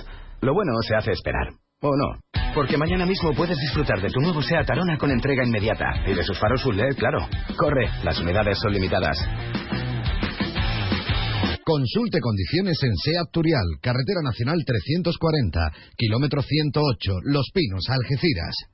[0.40, 1.48] Lo bueno se hace esperar.
[1.86, 2.16] ¿O no?
[2.54, 5.84] Porque mañana mismo puedes disfrutar de tu nuevo SEAT Arona con entrega inmediata.
[6.06, 7.28] Y de sus faros full LED, claro.
[7.58, 9.18] Corre, las unidades son limitadas.
[11.62, 15.60] Consulte condiciones en SEAT Turial, Carretera Nacional 340,
[15.94, 18.73] kilómetro 108, Los Pinos, Algeciras.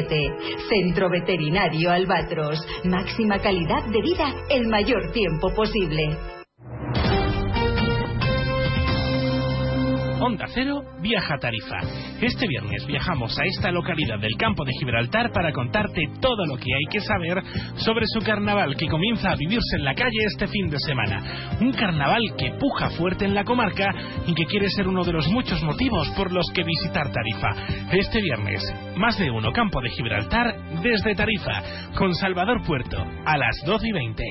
[0.69, 2.59] Centro Veterinario Albatros.
[2.83, 6.17] Máxima calidad de vida el mayor tiempo posible.
[10.21, 11.77] Onda Cero viaja a Tarifa.
[12.21, 16.71] Este viernes viajamos a esta localidad del campo de Gibraltar para contarte todo lo que
[16.71, 17.41] hay que saber
[17.77, 21.57] sobre su carnaval que comienza a vivirse en la calle este fin de semana.
[21.59, 23.95] Un carnaval que puja fuerte en la comarca
[24.27, 27.89] y que quiere ser uno de los muchos motivos por los que visitar Tarifa.
[27.91, 28.61] Este viernes,
[28.97, 31.63] más de uno campo de Gibraltar desde Tarifa,
[31.97, 34.23] con Salvador Puerto, a las 12 y 20.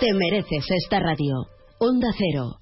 [0.00, 1.46] Te mereces esta radio.
[1.78, 2.61] Onda Cero,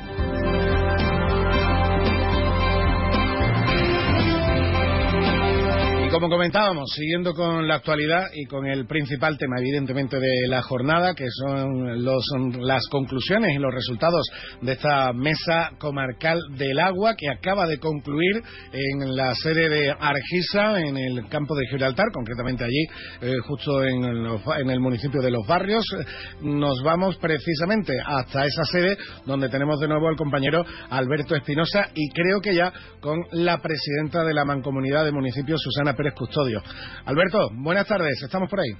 [6.21, 11.15] Como comentábamos, siguiendo con la actualidad y con el principal tema, evidentemente, de la jornada,
[11.15, 14.23] que son, los, son las conclusiones y los resultados
[14.61, 20.79] de esta mesa comarcal del agua que acaba de concluir en la sede de Argisa,
[20.79, 22.83] en el campo de Gibraltar, concretamente allí,
[23.21, 25.83] eh, justo en, los- en el municipio de Los Barrios.
[26.41, 28.95] Nos vamos precisamente hasta esa sede
[29.25, 34.23] donde tenemos de nuevo al compañero Alberto Espinosa y creo que ya con la presidenta
[34.23, 36.61] de la Mancomunidad de Municipios, Susana Pérez Custodio.
[37.05, 38.71] Alberto, buenas tardes, estamos por ahí.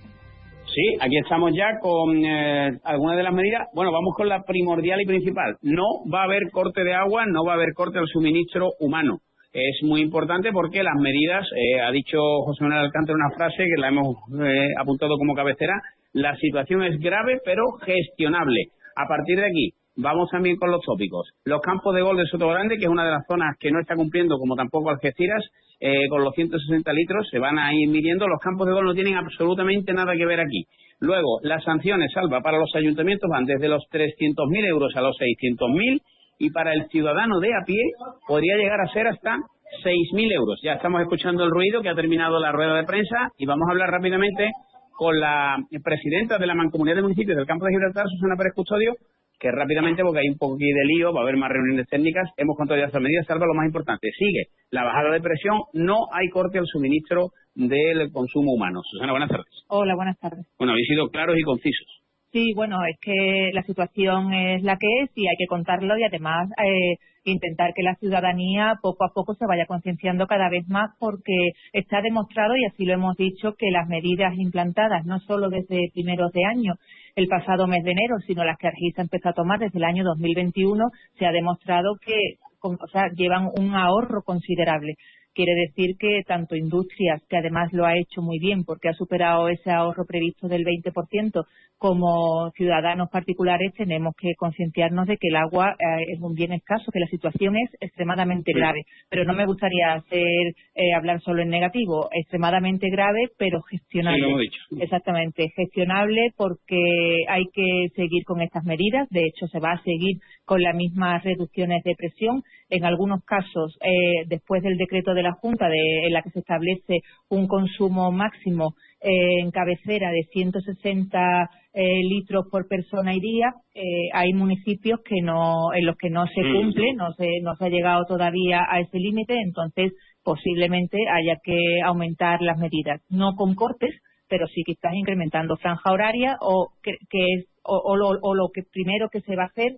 [0.74, 3.68] Sí, aquí estamos ya con eh, algunas de las medidas.
[3.74, 5.58] Bueno, vamos con la primordial y principal.
[5.62, 9.20] No va a haber corte de agua, no va a haber corte al suministro humano.
[9.52, 13.82] Es muy importante porque las medidas, eh, ha dicho José Manuel Alcántara una frase que
[13.82, 15.74] la hemos eh, apuntado como cabecera,
[16.14, 18.68] la situación es grave pero gestionable.
[18.96, 21.30] A partir de aquí, vamos también con los tópicos.
[21.46, 23.80] Los campos de gol de Soto Grande, que es una de las zonas que no
[23.80, 25.44] está cumpliendo, como tampoco Algeciras,
[25.80, 28.28] eh, con los 160 litros, se van a ir midiendo.
[28.28, 30.66] Los campos de gol no tienen absolutamente nada que ver aquí.
[31.00, 36.02] Luego, las sanciones, Salva, para los ayuntamientos van desde los 300.000 euros a los 600.000
[36.38, 37.82] y para el ciudadano de a pie
[38.28, 39.38] podría llegar a ser hasta
[39.84, 40.60] 6.000 euros.
[40.64, 43.72] Ya estamos escuchando el ruido que ha terminado la rueda de prensa y vamos a
[43.72, 44.52] hablar rápidamente
[44.92, 48.94] con la presidenta de la Mancomunidad de Municipios del Campo de Gibraltar, Susana Pérez Custodio,
[49.42, 52.56] que rápidamente, porque hay un poquito de lío, va a haber más reuniones técnicas, hemos
[52.56, 54.12] contado ya estas medidas, salva lo más importante.
[54.16, 58.82] Sigue la bajada de presión, no hay corte al suministro del consumo humano.
[58.84, 59.66] Susana, buenas tardes.
[59.68, 60.46] Hola, buenas tardes.
[60.60, 61.88] Bueno, habéis sido claros y concisos.
[62.32, 66.04] Sí, bueno, es que la situación es la que es y hay que contarlo y
[66.04, 70.92] además eh, intentar que la ciudadanía poco a poco se vaya concienciando cada vez más
[70.98, 75.92] porque está demostrado y así lo hemos dicho que las medidas implantadas no solo desde
[75.94, 76.76] primeros de año
[77.16, 80.04] el pasado mes de enero, sino las que Argisa empezó a tomar desde el año
[80.04, 80.86] 2021,
[81.18, 84.96] se ha demostrado que o sea, llevan un ahorro considerable.
[85.34, 89.48] Quiere decir que tanto industrias, que además lo ha hecho muy bien porque ha superado
[89.50, 91.46] ese ahorro previsto del 20%,
[91.78, 96.92] como ciudadanos particulares tenemos que concienciarnos de que el agua eh, es un bien escaso,
[96.92, 98.60] que la situación es extremadamente Sí.
[98.60, 98.84] grave.
[99.10, 104.18] Pero no me gustaría hacer eh, hablar solo en negativo, extremadamente grave, pero gestionable.
[104.20, 104.62] Sí, lo hemos dicho.
[104.80, 109.08] Exactamente, gestionable porque hay que seguir con estas medidas.
[109.10, 112.44] De hecho, se va a seguir con las mismas reducciones de presión.
[112.72, 116.40] En algunos casos, eh, después del decreto de la Junta de, en la que se
[116.40, 123.54] establece un consumo máximo en cabecera de 160 eh, litros por persona y día.
[123.74, 127.66] Eh, hay municipios que no, en los que no se cumple, no se, no se
[127.66, 129.94] ha llegado todavía a ese límite, entonces
[130.24, 133.96] posiblemente haya que aumentar las medidas, no con cortes,
[134.28, 139.22] pero sí quizás incrementando franja horaria o que, es o, o, lo, que primero que
[139.22, 139.74] se va a hacer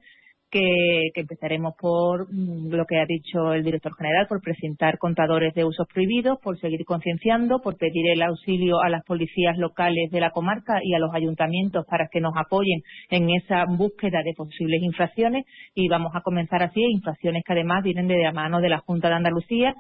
[0.54, 5.66] que, empezaremos por mm, lo que ha dicho el director general, por presentar contadores de
[5.66, 10.30] usos prohibidos, por seguir concienciando, por pedir el auxilio a las policías locales de la
[10.30, 15.46] comarca y a los ayuntamientos para que nos apoyen en esa búsqueda de posibles infracciones.
[15.74, 19.10] Y vamos a comenzar así, infracciones que además vienen de la mano de la Junta
[19.10, 19.74] de Andalucía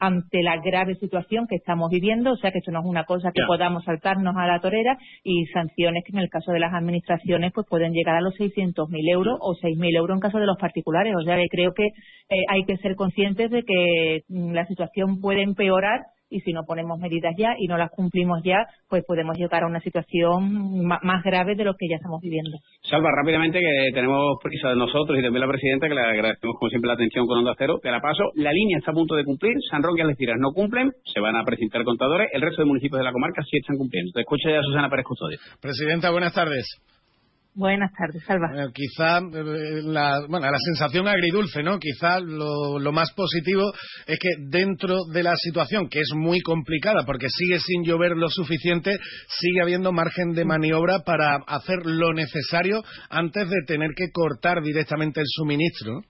[0.00, 3.30] ante la grave situación que estamos viviendo, o sea que esto no es una cosa
[3.32, 7.52] que podamos saltarnos a la torera y sanciones que en el caso de las administraciones
[7.54, 11.14] pues pueden llegar a los 600.000 euros o 6.000 euros en caso de los particulares.
[11.16, 15.20] O sea que creo que eh, hay que ser conscientes de que mm, la situación
[15.20, 16.00] puede empeorar
[16.30, 19.66] y si no ponemos medidas ya y no las cumplimos ya, pues podemos llegar a
[19.66, 22.56] una situación más grave de lo que ya estamos viviendo.
[22.82, 26.70] Salva, rápidamente, que tenemos prisa de nosotros y también la presidenta, que le agradecemos como
[26.70, 27.78] siempre la atención con Onda Cero.
[27.82, 28.30] Te la paso.
[28.36, 29.54] La línea está a punto de cumplir.
[29.70, 32.28] San Roque y Algeciras no cumplen, se van a presentar contadores.
[32.32, 34.12] El resto de municipios de la comarca sí están cumpliendo.
[34.14, 35.38] Te escucha ya Susana Pérez Custodio.
[35.60, 36.66] Presidenta, buenas tardes.
[37.60, 38.48] Buenas tardes, Salva.
[38.72, 41.78] quizá eh, la, bueno, la sensación agridulce, ¿no?
[41.78, 43.70] Quizá lo, más positivo
[44.06, 48.30] es que dentro de la situación, que es muy complicada porque sigue sin llover lo
[48.30, 48.92] suficiente,
[49.28, 55.20] sigue habiendo margen de maniobra para hacer lo necesario antes de tener que cortar directamente
[55.20, 56.00] el suministro.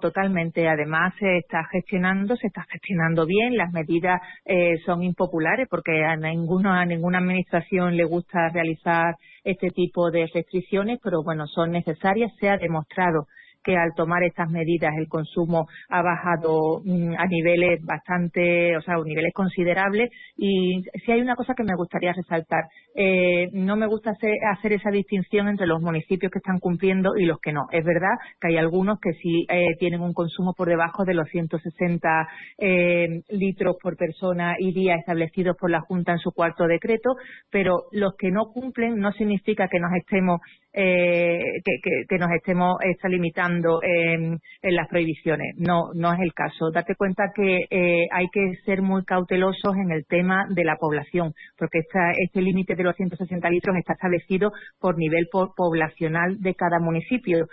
[0.00, 0.68] Totalmente.
[0.68, 3.56] Además, se está gestionando, se está gestionando bien.
[3.56, 9.68] Las medidas eh, son impopulares porque a, ninguno, a ninguna administración le gusta realizar este
[9.68, 12.32] tipo de restricciones, pero bueno, son necesarias.
[12.40, 13.26] Se ha demostrado
[13.62, 18.94] que al tomar estas medidas el consumo ha bajado mm, a niveles bastante, o sea,
[18.94, 20.10] a niveles considerables.
[20.36, 24.90] Y si hay una cosa que me gustaría resaltar, eh, no me gusta hacer, esa
[24.90, 27.66] distinción entre los municipios que están cumpliendo y los que no.
[27.72, 31.28] Es verdad que hay algunos que sí eh, tienen un consumo por debajo de los
[31.28, 37.16] 160 eh, litros por persona y día establecidos por la Junta en su cuarto decreto,
[37.50, 40.40] pero los que no cumplen no significa que nos estemos
[40.72, 41.40] eh,
[42.08, 42.76] que, nos estemos
[43.82, 45.54] en, las prohibiciones.
[45.56, 46.70] No, no es el caso.
[46.72, 51.32] Date cuenta que eh, hay que ser muy cautelosos en el tema de la población,
[51.58, 57.46] porque este límite de los 160 litros está establecido por nivel poblacional de cada municipio.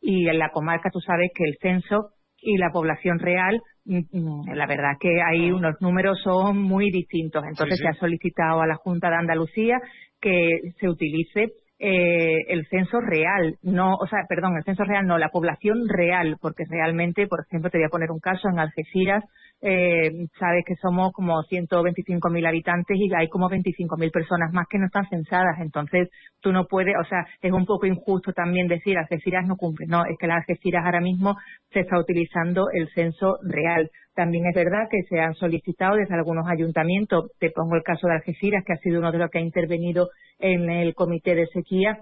[0.00, 4.54] Y en la comarca tú sabes que el censo y la población real, mm, mm,
[4.54, 7.42] la verdad que hay unos números son muy distintos.
[7.48, 9.78] Entonces se ha solicitado a la Junta de Andalucía
[10.20, 15.18] que se utilice eh, el censo real, no, o sea, perdón, el censo real no,
[15.18, 19.22] la población real, porque realmente, por ejemplo, te voy a poner un caso en Algeciras,
[19.60, 24.86] eh, sabes que somos como 125.000 habitantes y hay como 25.000 personas más que no
[24.86, 26.08] están censadas, entonces
[26.40, 30.04] tú no puedes, o sea, es un poco injusto también decir Algeciras no cumple, no,
[30.04, 31.36] es que las Algeciras ahora mismo
[31.72, 33.90] se está utilizando el censo real.
[34.16, 38.14] También es verdad que se han solicitado desde algunos ayuntamientos, te pongo el caso de
[38.14, 40.08] Algeciras, que ha sido uno de los que ha intervenido
[40.38, 41.98] en el comité de sequía,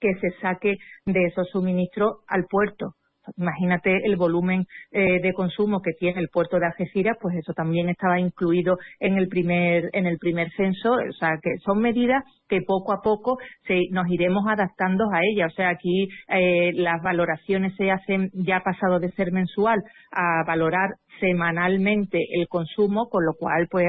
[0.00, 2.94] que se saque de esos suministros al puerto.
[3.36, 7.88] Imagínate el volumen eh, de consumo que tiene el puerto de Algeciras, pues eso también
[7.88, 12.62] estaba incluido en el primer en el primer censo, o sea que son medidas que
[12.66, 13.36] poco a poco
[13.90, 15.52] nos iremos adaptando a ellas.
[15.52, 20.44] O sea, aquí eh, las valoraciones se hacen ya ha pasado de ser mensual a
[20.46, 23.86] valorar semanalmente el consumo, con lo cual pues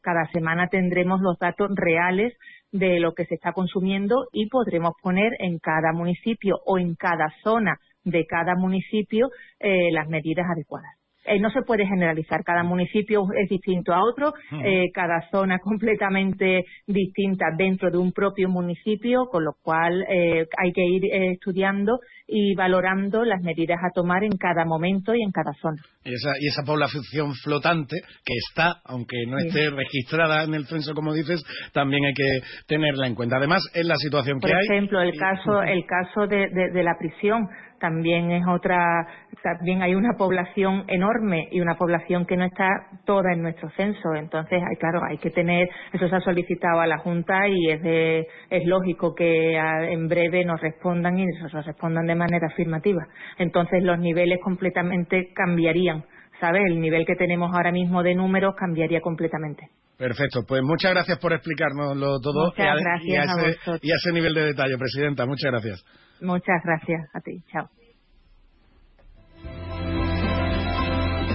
[0.00, 2.34] cada semana tendremos los datos reales
[2.72, 7.32] de lo que se está consumiendo y podremos poner en cada municipio o en cada
[7.42, 9.28] zona de cada municipio
[9.60, 10.97] eh, las medidas adecuadas.
[11.28, 12.42] Eh, no se puede generalizar.
[12.44, 14.32] Cada municipio es distinto a otro,
[14.64, 20.72] eh, cada zona completamente distinta dentro de un propio municipio, con lo cual eh, hay
[20.72, 21.02] que ir
[21.32, 25.82] estudiando y valorando las medidas a tomar en cada momento y en cada zona.
[26.04, 30.94] Y esa, y esa población flotante que está, aunque no esté registrada en el censo,
[30.94, 33.36] como dices, también hay que tenerla en cuenta.
[33.36, 34.66] Además, es la situación que hay.
[34.66, 37.48] Por ejemplo, el caso, el caso de la prisión
[37.78, 39.06] también es otra,
[39.42, 42.68] también hay una población enorme y una población que no está
[43.04, 44.14] toda en nuestro censo.
[44.14, 47.82] Entonces, hay, claro, hay que tener, eso se ha solicitado a la Junta y es,
[47.82, 53.06] de, es lógico que en breve nos respondan y nos respondan de manera afirmativa.
[53.38, 56.04] Entonces, los niveles completamente cambiarían.
[56.40, 56.62] ¿Sabes?
[56.66, 59.68] El nivel que tenemos ahora mismo de números cambiaría completamente.
[59.98, 63.28] Perfecto, pues muchas gracias por explicárnoslo todo muchas gracias
[63.66, 65.26] a, y a ese nivel de detalle, Presidenta.
[65.26, 65.84] Muchas gracias.
[66.20, 67.42] Muchas gracias a ti.
[67.50, 67.68] Chao.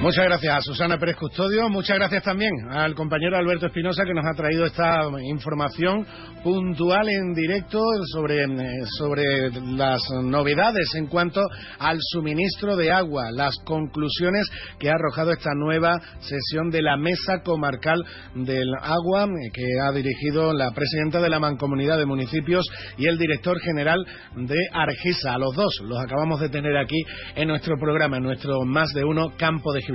[0.03, 4.25] Muchas gracias a Susana Pérez Custodio, muchas gracias también al compañero Alberto Espinosa que nos
[4.25, 6.05] ha traído esta información
[6.43, 7.79] puntual en directo
[8.11, 11.41] sobre, eh, sobre las novedades en cuanto
[11.79, 14.45] al suministro de agua, las conclusiones
[14.77, 18.03] que ha arrojado esta nueva sesión de la Mesa Comarcal
[18.35, 22.65] del Agua eh, que ha dirigido la presidenta de la Mancomunidad de Municipios
[22.97, 24.05] y el director general
[24.35, 25.35] de Argisa.
[25.35, 27.01] A los dos los acabamos de tener aquí
[27.35, 29.92] en nuestro programa, en nuestro más de uno campo de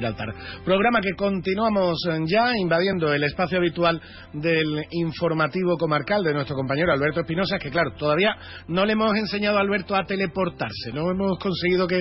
[0.64, 4.00] Programa que continuamos ya invadiendo el espacio habitual
[4.32, 8.36] del informativo comarcal de nuestro compañero Alberto Espinosa, que claro, todavía
[8.68, 12.00] no le hemos enseñado a Alberto a teleportarse, no hemos conseguido que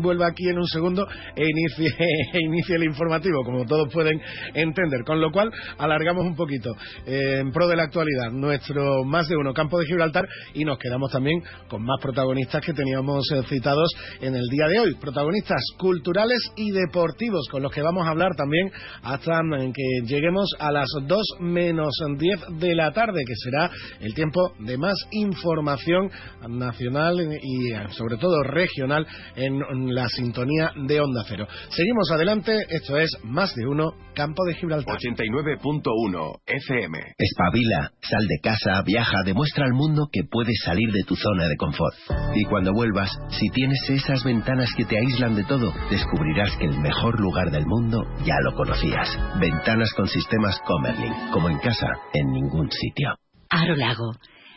[0.00, 1.06] vuelva aquí en un segundo
[1.36, 1.90] e inicie,
[2.32, 4.18] e inicie el informativo, como todos pueden
[4.54, 6.70] entender, con lo cual alargamos un poquito
[7.06, 10.78] eh, en pro de la actualidad nuestro más de uno campo de Gibraltar y nos
[10.78, 13.90] quedamos también con más protagonistas que teníamos eh, citados
[14.22, 17.17] en el día de hoy, protagonistas culturales y deportivos
[17.50, 18.70] con los que vamos a hablar también
[19.02, 19.40] hasta
[19.74, 23.70] que lleguemos a las 2 menos 10 de la tarde, que será
[24.00, 26.10] el tiempo de más información
[26.48, 31.46] nacional y sobre todo regional en la sintonía de Onda Cero.
[31.70, 34.96] Seguimos adelante, esto es Más de Uno, Campo de Gibraltar.
[34.96, 36.98] 89.1 FM.
[37.18, 41.56] Espabila, sal de casa, viaja, demuestra al mundo que puedes salir de tu zona de
[41.56, 41.94] confort.
[42.34, 46.78] Y cuando vuelvas, si tienes esas ventanas que te aíslan de todo, descubrirás que el
[46.78, 49.08] mejor lugar del mundo ya lo conocías.
[49.40, 53.14] Ventanas con sistemas Comerlin, como en casa, en ningún sitio.
[53.50, 54.12] Aro Lago.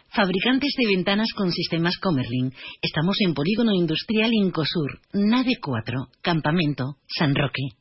[0.09, 2.51] Fabricantes de ventanas con sistemas Comerlin.
[2.81, 7.80] Estamos en Polígono Industrial Incosur, Nave 4, Campamento, San Roque.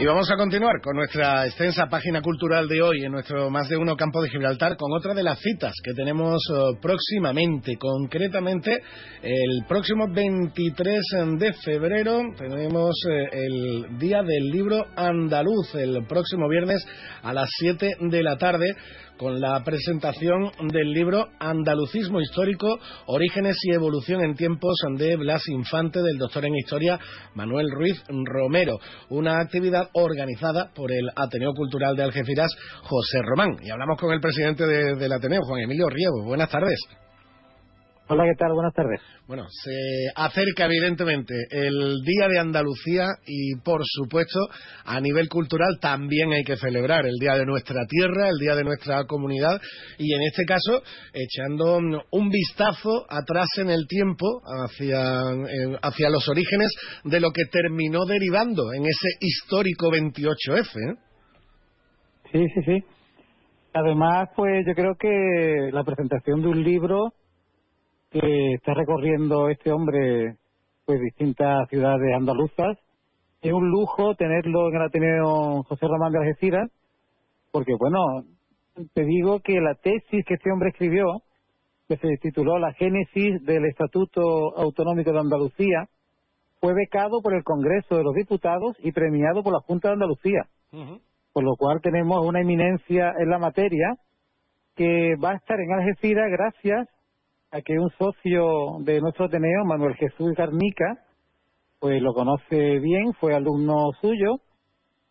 [0.00, 3.76] Y vamos a continuar con nuestra extensa página cultural de hoy en nuestro más de
[3.76, 7.76] uno campo de Gibraltar con otra de las citas que tenemos eh, próximamente.
[7.76, 8.82] Concretamente,
[9.22, 11.00] el próximo 23
[11.36, 16.82] de febrero tenemos eh, el Día del Libro Andaluz, el próximo viernes
[17.22, 18.74] a las 7 de la tarde
[19.20, 26.00] con la presentación del libro Andalucismo Histórico, Orígenes y Evolución en Tiempos de Blas Infante
[26.00, 26.98] del doctor en Historia
[27.34, 28.78] Manuel Ruiz Romero,
[29.10, 32.50] una actividad organizada por el Ateneo Cultural de Algeciras,
[32.84, 33.58] José Román.
[33.62, 36.24] Y hablamos con el presidente del Ateneo, Juan Emilio Riego.
[36.24, 36.78] Buenas tardes.
[38.12, 38.52] Hola, ¿qué tal?
[38.54, 39.00] Buenas tardes.
[39.28, 39.70] Bueno, se
[40.16, 44.48] acerca evidentemente el Día de Andalucía y, por supuesto,
[44.84, 48.64] a nivel cultural también hay que celebrar el Día de nuestra tierra, el Día de
[48.64, 49.62] nuestra comunidad
[49.96, 50.82] y, en este caso,
[51.14, 51.78] echando
[52.10, 56.68] un vistazo atrás en el tiempo hacia, eh, hacia los orígenes
[57.04, 60.66] de lo que terminó derivando en ese histórico 28F.
[60.66, 60.96] ¿eh?
[62.32, 62.84] Sí, sí, sí.
[63.72, 67.12] Además, pues yo creo que la presentación de un libro
[68.10, 70.36] que está recorriendo este hombre
[70.84, 72.76] pues distintas ciudades andaluzas.
[73.40, 76.70] Es un lujo tenerlo en el Ateneo José Román de Algeciras,
[77.52, 78.24] porque bueno,
[78.92, 81.22] te digo que la tesis que este hombre escribió,
[81.88, 85.88] que se tituló La génesis del Estatuto Autonómico de Andalucía,
[86.60, 90.42] fue becado por el Congreso de los Diputados y premiado por la Junta de Andalucía.
[91.32, 93.94] Por lo cual tenemos una eminencia en la materia
[94.76, 96.88] que va a estar en Algeciras gracias
[97.52, 101.04] a que un socio de nuestro Ateneo, Manuel Jesús Garnica,
[101.78, 104.36] pues lo conoce bien, fue alumno suyo,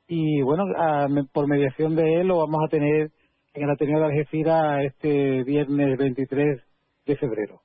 [0.08, 0.66] y bueno,
[1.34, 3.12] por mediación de él lo vamos a tener
[3.54, 6.62] en el Ateneo de Algeciras este viernes 23
[7.06, 7.62] de febrero.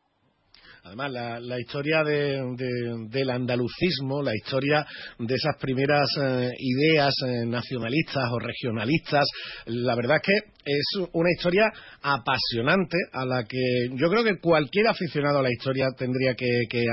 [0.85, 4.85] Además, la, historia del andalucismo, la historia
[5.19, 9.25] de esas primeras eh, ideas eh, nacionalistas o regionalistas,
[9.65, 11.71] la verdad es que es una historia
[12.03, 13.59] apasionante a la que
[13.93, 16.45] yo creo que cualquier aficionado a la historia tendría que,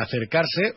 [0.01, 0.73] acercarse,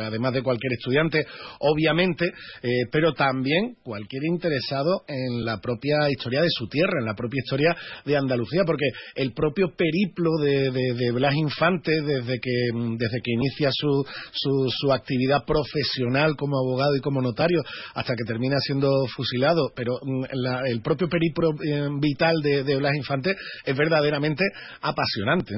[0.00, 1.26] además de cualquier estudiante,
[1.60, 2.26] obviamente,
[2.62, 7.40] eh, pero también cualquier interesado en la propia historia de su tierra, en la propia
[7.44, 12.96] historia de Andalucía, porque el propio periplo de, de Blas Infante, desde desde que mm,
[12.96, 17.60] desde que inicia su, su, su actividad profesional como abogado y como notario
[17.94, 20.24] hasta que termina siendo fusilado, pero mm,
[20.70, 23.34] el propio periplo eh, vital de, de, Blas Infante
[23.64, 24.44] es verdaderamente
[24.82, 25.54] apasionante.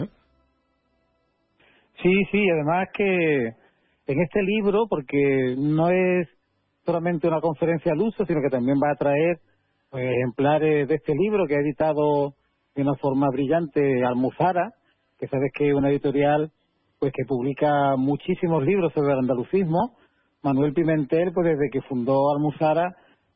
[2.02, 3.48] Sí, sí, además que
[4.06, 6.28] en este libro, porque no es
[6.86, 9.38] solamente una conferencia al uso, sino que también va a traer
[9.90, 12.34] pues, ejemplares de este libro que ha editado
[12.74, 14.70] de una forma brillante Almuzara,
[15.18, 16.52] que sabes que es una editorial
[16.98, 19.96] pues que publica muchísimos libros sobre el andalucismo.
[20.42, 22.94] Manuel Pimentel, pues desde que fundó Almuzara,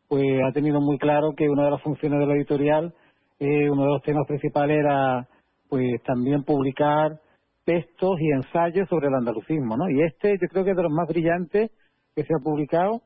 [0.08, 2.94] pues ha tenido muy claro que una de las funciones de la editorial,
[3.38, 5.28] eh, uno de los temas principales era
[5.68, 7.18] pues también publicar
[7.64, 9.88] textos y ensayos sobre el andalucismo, ¿no?
[9.88, 11.70] Y este yo creo que es de los más brillantes
[12.14, 13.02] que se ha publicado.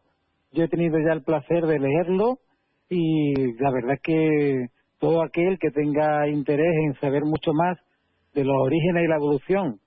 [0.53, 2.39] Yo he tenido ya el placer de leerlo
[2.89, 4.66] y la verdad es que
[4.99, 7.78] todo aquel que tenga interés en saber mucho más
[8.35, 9.81] de los orígenes y la evolución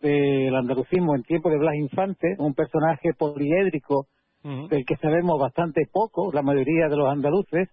[0.00, 4.06] del andalucismo en tiempo de Blas Infante, un personaje poliédrico
[4.42, 7.68] del que sabemos bastante poco, la mayoría de los andaluces,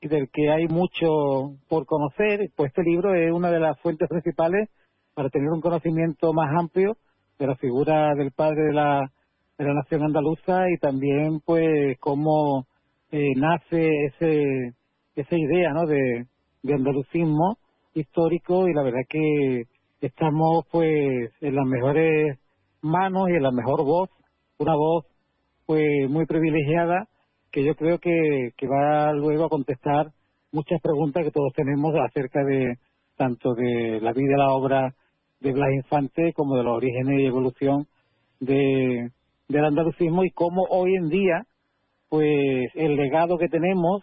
[0.00, 4.08] y del que hay mucho por conocer, pues este libro es una de las fuentes
[4.08, 4.68] principales
[5.14, 6.96] para tener un conocimiento más amplio
[7.38, 9.12] de la figura del padre de la,
[9.58, 12.66] de la nación andaluza y también pues cómo
[13.12, 14.74] eh, nace ese
[15.14, 15.86] esa idea ¿no?
[15.86, 16.26] de,
[16.62, 17.58] de andalucismo
[17.94, 19.64] histórico y la verdad que
[20.02, 22.38] estamos pues en las mejores
[22.82, 24.10] manos y en la mejor voz,
[24.58, 25.06] una voz
[25.64, 27.06] pues muy privilegiada
[27.52, 30.08] que yo creo que, que va luego a contestar
[30.50, 32.78] muchas preguntas que todos tenemos acerca de
[33.16, 34.94] tanto de la vida y la obra
[35.40, 37.86] de Blas Infante como de los orígenes y evolución
[38.40, 39.10] de,
[39.48, 41.46] del andalucismo y cómo hoy en día
[42.08, 44.02] pues el legado que tenemos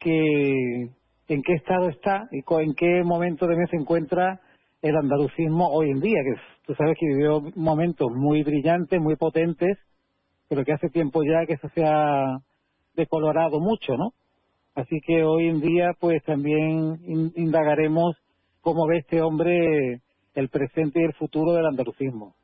[0.00, 0.90] que
[1.28, 4.40] en qué estado está y en qué momento mes se encuentra
[4.86, 9.78] el andalucismo hoy en día, que tú sabes que vivió momentos muy brillantes, muy potentes,
[10.48, 12.38] pero que hace tiempo ya que eso se ha
[12.94, 14.12] decolorado mucho, ¿no?
[14.74, 16.98] Así que hoy en día, pues también
[17.34, 18.16] indagaremos
[18.60, 20.02] cómo ve este hombre
[20.34, 22.34] el presente y el futuro del andalucismo.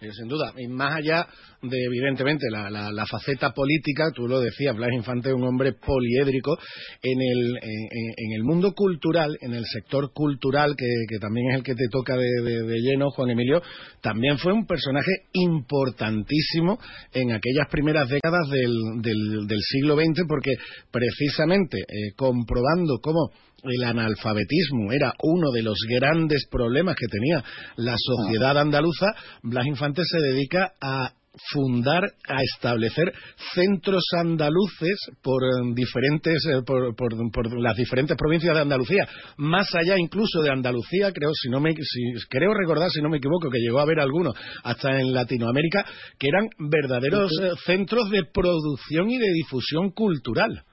[0.00, 1.26] Eh, sin duda, y más allá
[1.62, 6.56] de, evidentemente, la, la, faceta política, tú lo decías, Blas Infante es un hombre poliédrico,
[7.02, 11.74] en el, en, el mundo cultural, en el sector cultural, que, también es el que
[11.74, 13.60] te toca de, lleno, Juan Emilio,
[14.00, 16.78] también fue un personaje importantísimo
[17.12, 20.52] en aquellas primeras décadas del, del, siglo XX, porque
[20.90, 23.30] precisamente eh, comprobando cómo
[23.62, 27.42] el analfabetismo era uno de los grandes problemas que tenía
[27.76, 29.06] la sociedad andaluza,
[29.42, 31.12] Blas Infante se dedica a
[31.52, 33.12] fundar, a establecer
[33.54, 39.06] centros andaluces por eh, diferentes eh, por, por, las diferentes provincias de Andalucía,
[39.36, 43.18] más allá incluso de Andalucía, creo si no me si, creo recordar si no me
[43.18, 45.84] equivoco que llegó a haber algunos hasta en Latinoamérica
[46.18, 50.64] que eran verdaderos eh, centros de producción y de difusión cultural.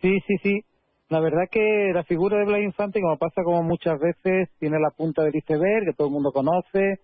[0.00, 0.69] Sí, sí, sí.
[1.10, 4.90] La verdad que la figura de Blas Infante, como pasa como muchas veces, tiene la
[4.96, 7.00] punta del iceberg, que todo el mundo conoce,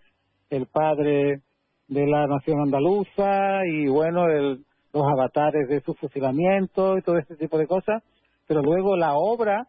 [0.49, 1.41] el padre
[1.89, 7.59] de la nación andaluza y, bueno, los avatares de su fusilamiento y todo este tipo
[7.59, 8.05] de cosas,
[8.47, 9.67] pero luego la obra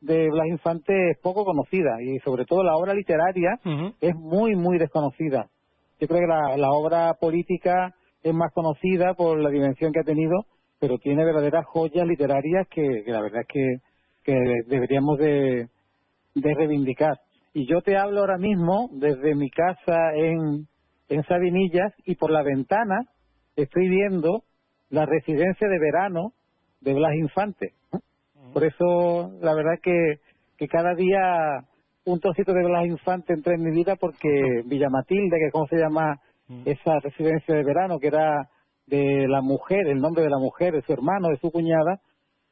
[0.00, 3.58] de Blas Infante es poco conocida y sobre todo la obra literaria
[4.00, 5.48] es muy, muy desconocida.
[5.98, 7.92] Yo creo que la, la obra política
[8.22, 10.46] es más conocida por la dimensión que ha tenido
[10.80, 13.80] pero tiene verdaderas joyas literarias que, la verdad es
[14.24, 14.32] que,
[14.66, 15.68] deberíamos de,
[16.34, 17.18] reivindicar.
[17.52, 20.66] Y yo te hablo ahora mismo desde mi casa en,
[21.08, 23.06] en Sabinillas y por la ventana
[23.56, 24.44] estoy viendo
[24.88, 26.32] la residencia de verano
[26.80, 27.72] de Blas Infante.
[28.52, 30.14] Por eso, la verdad es que,
[30.56, 31.64] que cada día
[32.04, 34.28] un trocito de Blas Infante entra en mi vida porque
[34.64, 36.20] Villa Matilde, que es como se llama
[36.64, 38.48] esa residencia de verano, que era
[38.90, 42.00] de la mujer, el nombre de la mujer, de su hermano, de su cuñada,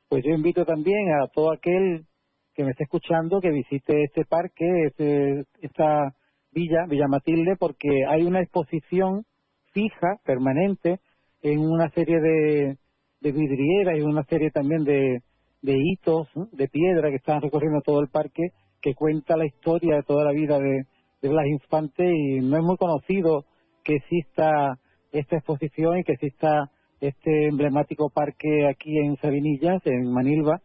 [0.08, 2.06] pues yo invito también a todo aquel
[2.54, 6.14] que me esté escuchando que visite este parque, este, esta
[6.52, 9.24] villa, Villa Matilde, porque hay una exposición
[9.72, 11.00] fija, permanente,
[11.42, 12.78] en una serie de,
[13.20, 15.20] vidrieras y una serie también de,
[15.62, 18.42] hitos de piedra que están recorriendo todo el parque,
[18.80, 20.84] que cuenta la historia de toda la vida de,
[21.20, 23.44] de Blas y no es muy conocido
[23.84, 24.78] que exista
[25.12, 26.70] esta exposición y que exista
[27.00, 30.60] este emblemático parque aquí en Sabinillas, en Manilva.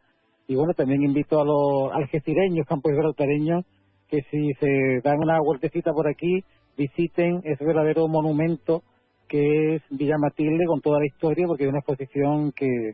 [0.48, 3.66] Y bueno, también invito a los algecireños, campos gibraltareños,
[4.10, 6.44] que si se dan una vueltecita por aquí,
[6.78, 8.84] visiten ese verdadero monumento
[9.28, 12.94] que es Villa Matilde con toda la historia, porque es una exposición que,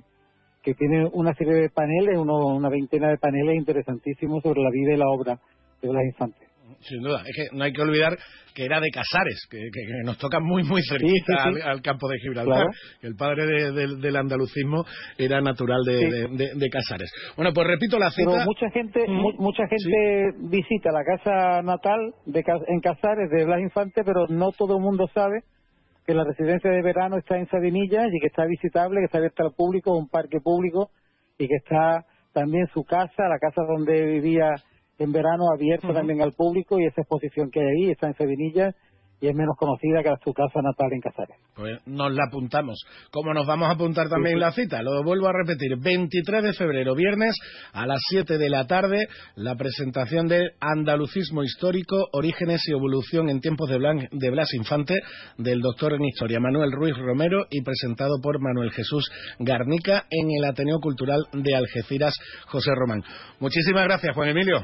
[0.63, 4.97] que tiene una serie de paneles, una veintena de paneles interesantísimos sobre la vida y
[4.97, 5.39] la obra
[5.81, 6.48] de Blas Infantes.
[6.81, 8.17] Sin duda, es que no hay que olvidar
[8.53, 9.69] que era de Casares, que,
[10.03, 12.67] nos toca muy, muy cerquita Al, campo de Gibraltar.
[13.01, 14.83] El padre del andalucismo
[15.17, 17.11] era natural de, Casares.
[17.35, 18.45] Bueno, pues repito la cita.
[18.45, 24.27] mucha gente, mucha gente visita la casa natal de, en Casares de Blas Infante, pero
[24.27, 25.43] no todo el mundo sabe
[26.05, 29.43] que la residencia de verano está en Sabinillas y que está visitable, que está abierta
[29.43, 30.89] al público, un parque público
[31.37, 34.55] y que está también su casa, la casa donde vivía
[34.99, 38.75] en verano abierta también al público y esa exposición que hay ahí está en Sevinilla
[39.21, 41.37] y es menos conocida que su casa natal en Casares.
[41.55, 42.79] Pues nos la apuntamos.
[43.11, 46.95] Como nos vamos a apuntar también la cita, lo vuelvo a repetir, 23 de febrero,
[46.95, 47.35] viernes,
[47.73, 53.41] a las 7 de la tarde, la presentación de Andalucismo Histórico, Orígenes y Evolución en
[53.41, 53.77] tiempos de,
[54.11, 54.95] de Blas Infante,
[55.37, 59.09] del doctor en Historia Manuel Ruiz Romero y presentado por Manuel Jesús
[59.39, 62.13] Garnica en el Ateneo Cultural de Algeciras,
[62.47, 63.03] José Román.
[63.39, 64.63] Muchísimas gracias, Juan Emilio.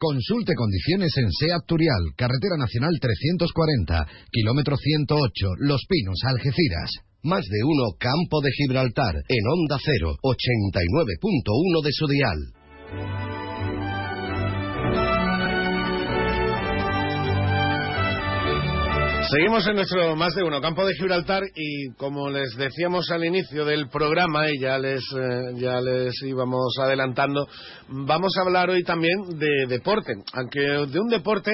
[0.00, 5.20] Consulte condiciones en SEAT Turial, Carretera Nacional 340, kilómetro 108,
[5.58, 6.90] Los Pinos, Algeciras.
[7.22, 13.49] Más de uno Campo de Gibraltar, en Onda 0, 89.1 de su dial.
[19.30, 23.64] Seguimos en nuestro más de uno campo de Gibraltar y como les decíamos al inicio
[23.64, 27.46] del programa y ya les eh, ya les íbamos adelantando,
[27.88, 31.52] vamos a hablar hoy también de deporte, aunque de un deporte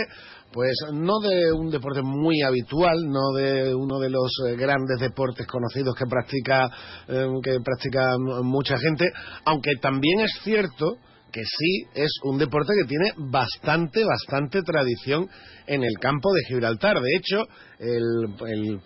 [0.53, 5.47] pues no de un deporte muy habitual, no de uno de los eh, grandes deportes
[5.47, 6.71] conocidos que practica
[7.09, 9.05] eh, que practica mucha gente,
[9.45, 10.97] aunque también es cierto
[11.33, 15.29] que sí es un deporte que tiene bastante, bastante tradición
[15.67, 17.01] en el campo de Gibraltar.
[17.01, 17.43] De hecho,
[17.79, 18.81] el,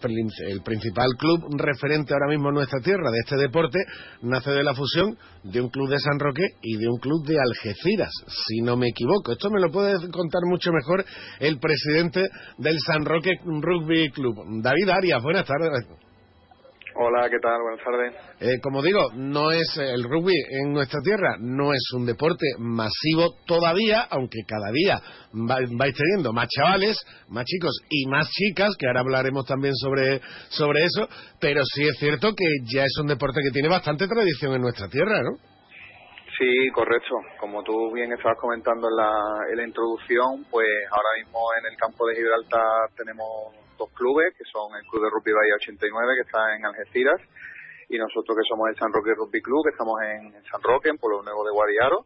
[0.64, 3.78] principal club referente ahora mismo en nuestra tierra de este deporte
[4.22, 7.38] nace de la fusión de un club de San Roque y de un club de
[7.38, 8.12] Algeciras,
[8.48, 9.32] si no me equivoco.
[9.32, 11.04] Esto me lo puede contar mucho mejor
[11.38, 15.22] el presidente del San Roque Rugby Club, David Arias.
[15.22, 16.09] Buenas tardes.
[17.02, 17.62] Hola, ¿qué tal?
[17.62, 18.14] Buenas tardes.
[18.40, 23.36] Eh, como digo, no es el rugby en nuestra tierra, no es un deporte masivo
[23.46, 25.00] todavía, aunque cada día
[25.32, 26.98] vais teniendo más chavales,
[27.30, 30.20] más chicos y más chicas, que ahora hablaremos también sobre,
[30.50, 31.08] sobre eso,
[31.40, 34.86] pero sí es cierto que ya es un deporte que tiene bastante tradición en nuestra
[34.88, 35.38] tierra, ¿no?
[36.36, 37.16] Sí, correcto.
[37.38, 39.12] Como tú bien estabas comentando en la,
[39.52, 44.44] en la introducción, pues ahora mismo en el campo de Gibraltar tenemos dos clubes, que
[44.44, 45.88] son el Club de Rugby Bahía 89,
[46.20, 47.20] que está en Algeciras,
[47.88, 50.98] y nosotros que somos el San Roque Rugby Club, que estamos en, San Roque, en
[51.00, 52.04] Pueblo Nuevo de Guadiaro,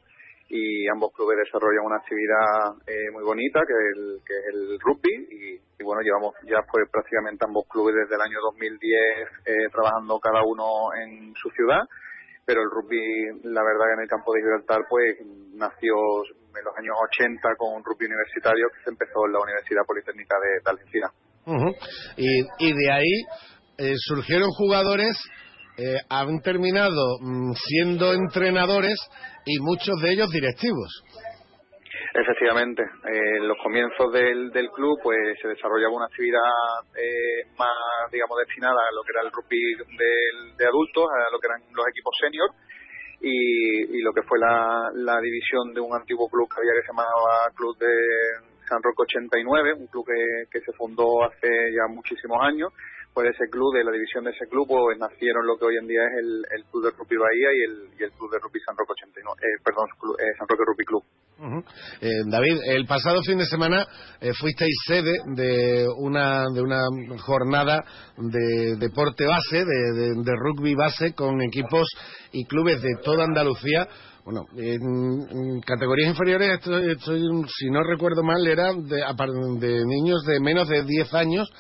[0.49, 4.79] y ambos clubes desarrollan una actividad eh, muy bonita, que es el, que es el
[4.79, 8.79] rugby, y, bueno, llevamos ya pues prácticamente ambos clubes desde el año 2010
[9.45, 11.83] eh, trabajando cada uno en su ciudad,
[12.47, 15.21] pero el rugby, la verdad que en el campo de Gibraltar, pues
[15.53, 19.83] nació en los años 80 con un rugby universitario que se empezó en la Universidad
[19.85, 21.13] Politécnica de, de Algeciras
[22.17, 23.23] y, de ahí
[23.79, 25.17] eh, surgieron jugadores,
[25.77, 28.97] eh, han terminado mm, siendo entrenadores
[29.45, 31.03] y muchos de ellos directivos.
[32.15, 36.39] Efectivamente, eh, en los comienzos del, club pues se desarrollaba una actividad
[37.59, 39.59] más, digamos, destinada a lo que era el rugby
[40.57, 42.51] de, adultos, a lo que eran los equipos senior
[43.21, 46.87] y, y lo que fue la, la división de un antiguo club que había que
[46.87, 50.05] se llamaba Club de, San Roque 89, un club
[50.51, 52.73] que, se fundó hace ya muchísimos años.
[53.13, 55.87] Pues ese club, de la división de ese club, pues nacieron lo que hoy en
[55.87, 59.39] día es el, Club de Rugby Bahía y el, Club de Rugby San Roque 89,
[59.39, 59.87] eh, perdón,
[60.19, 61.05] eh, San Roque Rugby Club.
[62.01, 63.87] Eh, David, el pasado fin de semana
[64.41, 66.83] fuisteis sede de una, de una
[67.21, 67.85] jornada
[68.17, 71.87] de deporte base, de, de rugby base, con equipos
[72.33, 73.87] y clubes de toda Andalucía
[74.25, 79.03] bueno, en, categorías inferiores, si no recuerdo mal, era de,
[79.59, 81.51] de niños de menos de 10 años.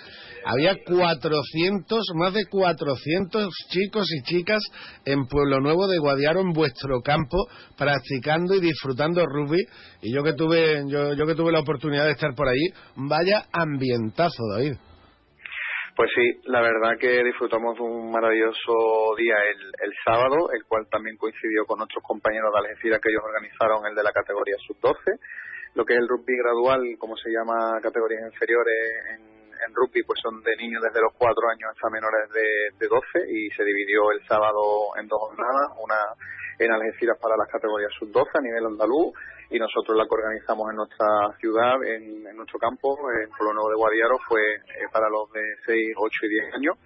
[0.46, 4.62] Había 400, más de 400 chicos y chicas
[5.04, 7.46] en Pueblo Nuevo de Guadiaro, en vuestro campo,
[7.76, 9.62] practicando y disfrutando rugby.
[10.02, 13.46] Y yo que tuve, yo, yo que tuve la oportunidad de estar por allí, vaya
[13.52, 14.74] ambientazo, David.
[15.96, 19.36] Pues sí, la verdad que disfrutamos de un maravilloso día
[19.78, 23.94] el, sábado, el cual también coincidió con nuestros compañeros de Algeciras que ellos organizaron el
[23.94, 24.98] de la categoría sub-12.
[25.74, 28.74] lo que es el rugby gradual, como se llama categorías inferiores
[29.14, 32.88] en, en rugby, pues son de niños desde los 4 años hasta menores de, de
[32.88, 35.98] 12 y se dividió el sábado en dos jornadas, una
[36.58, 39.14] en Algeciras para las categorías sub-12 a nivel andaluz
[39.50, 41.06] y nosotros la que organizamos en nuestra
[41.38, 45.94] ciudad, en, nuestro campo, en Pueblo Nuevo de Guadiaro, fue eh, para los de 6,
[45.96, 46.76] 8 y 10 años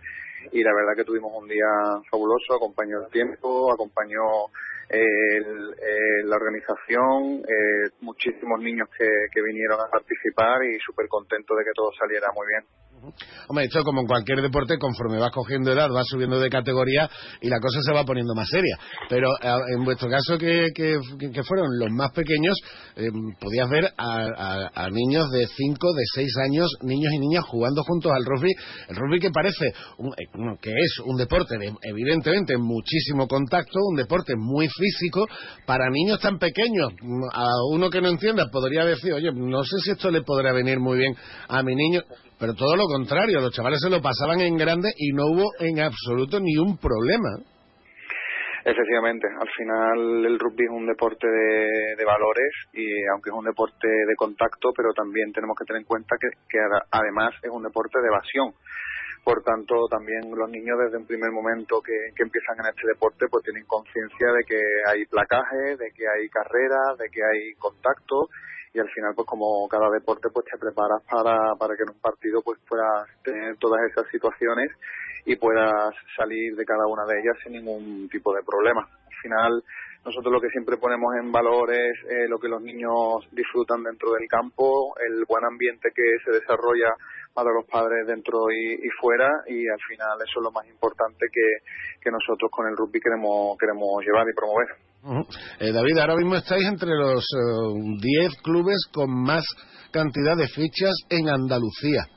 [0.53, 1.69] y la verdad que tuvimos un día
[2.11, 4.23] fabuloso, acompañó el tiempo, acompañó
[6.25, 11.73] la organización, eh, muchísimos niños que, que vinieron a participar y súper contentos de que
[11.75, 12.65] todo saliera muy bien.
[13.49, 17.09] Hombre, esto como en cualquier deporte, conforme vas cogiendo edad, vas subiendo de categoría
[17.41, 18.77] y la cosa se va poniendo más seria.
[19.09, 22.57] Pero eh, en vuestro caso, que, que, fueron los más pequeños,
[22.97, 23.09] eh,
[23.41, 28.25] podías ver a, niños de 5, de 6 años, niños y niñas jugando juntos al
[28.25, 28.53] rugby.
[28.89, 34.35] El rugby que parece, eh, que es un deporte de, evidentemente, muchísimo contacto, un deporte
[34.37, 35.27] muy físico,
[35.67, 36.93] para niños tan pequeños.
[37.33, 40.79] A uno que no entienda podría decir, oye, no sé si esto le podrá venir
[40.81, 41.15] muy bien
[41.49, 42.03] a mi niño.
[42.39, 45.81] Pero todo lo contrario, los chavales se lo pasaban en grande y no hubo en
[45.81, 47.35] absoluto ni un problema.
[48.65, 53.89] Efectivamente, al final el rugby es un deporte de, valores y aunque es un deporte
[53.89, 56.59] de contacto, pero también tenemos que tener en cuenta que,
[56.91, 58.53] además es un deporte de evasión.
[59.25, 63.27] Por tanto, también los niños desde un primer momento que, que empiezan en este deporte
[63.31, 68.29] pues tienen conciencia de que hay placaje, de que hay carreras, de que hay contacto
[68.73, 72.01] y al final pues como cada deporte pues te preparas para, para que en un
[72.01, 74.71] partido pues puedas tener todas esas situaciones
[75.25, 78.83] y puedas salir de cada una de ellas sin ningún tipo de problema.
[78.83, 79.63] Al final
[80.05, 84.13] nosotros lo que siempre ponemos en valor es eh, lo que los niños disfrutan dentro
[84.13, 86.95] del campo, el buen ambiente que se desarrolla
[87.39, 91.47] para los padres dentro y, fuera y al final eso es lo más importante que,
[92.03, 94.67] que nosotros con el rugby queremos, queremos llevar y promover.
[95.63, 99.47] Eh, David, ahora mismo estáis entre los 10 eh, clubes con más
[99.93, 102.11] cantidad de fichas en Andalucía.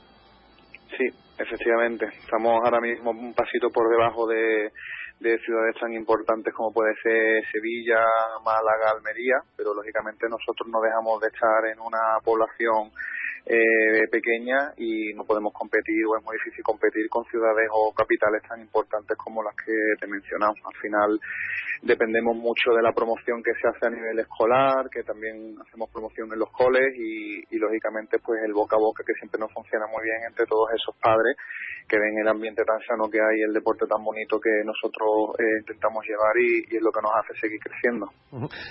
[0.97, 1.05] Sí,
[1.37, 2.09] efectivamente.
[2.25, 4.73] Estamos ahora mismo un pasito por debajo de,
[5.21, 8.01] de ciudades tan importantes como puede ser Sevilla,
[8.43, 12.89] Málaga, Almería, pero lógicamente nosotros no dejamos de estar en una población
[13.45, 18.41] eh, pequeña y no podemos competir o es muy difícil competir con ciudades o capitales
[18.47, 20.57] tan importantes como las que te mencionamos.
[20.63, 21.19] Al final
[21.81, 26.31] dependemos mucho de la promoción que se hace a nivel escolar, que también hacemos promoción
[26.31, 30.01] en los coles y, lógicamente pues el boca a boca que siempre nos funciona muy
[30.01, 31.37] bien entre todos esos padres
[31.87, 35.61] que ven el ambiente tan sano que hay, el deporte tan bonito que nosotros eh,
[35.61, 38.05] intentamos llevar y, es lo que nos hace seguir creciendo.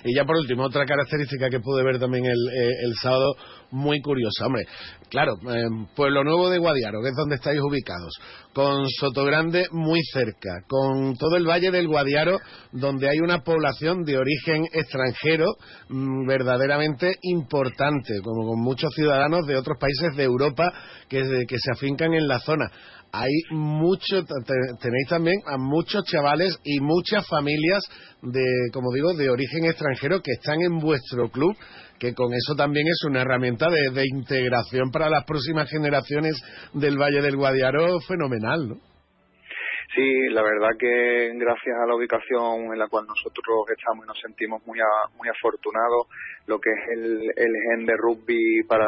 [0.03, 3.37] Y ya por último, otra característica que pude ver también el, eh, el sábado,
[3.71, 4.47] muy curiosa.
[4.47, 4.60] Hombre,
[5.09, 8.13] claro, eh, Pueblo Nuevo de Guadiaro, que es donde estáis ubicados,
[8.53, 12.39] con Sotogrande muy cerca, con todo el Valle del Guadiaro,
[12.73, 15.47] donde hay una población de origen extranjero
[15.89, 20.73] mm, verdaderamente importante, como con muchos ciudadanos de otros países de Europa
[21.09, 22.71] que, que se afincan en la zona.
[23.13, 27.83] Hay mucho, tenéis también a muchos chavales y muchas familias
[28.23, 31.57] de, como digo, de origen extranjero que están en vuestro club,
[32.01, 36.35] que con eso también es una herramienta de, integración para las próximas generaciones
[36.73, 38.90] del Valle del Guadiaro fenomenal, ¿no?
[39.93, 44.21] Sí, la verdad que gracias a la ubicación en la cual nosotros estamos y nos
[44.21, 44.79] sentimos muy
[45.19, 46.07] muy afortunados,
[46.47, 48.87] lo que es el, el gen de rugby para,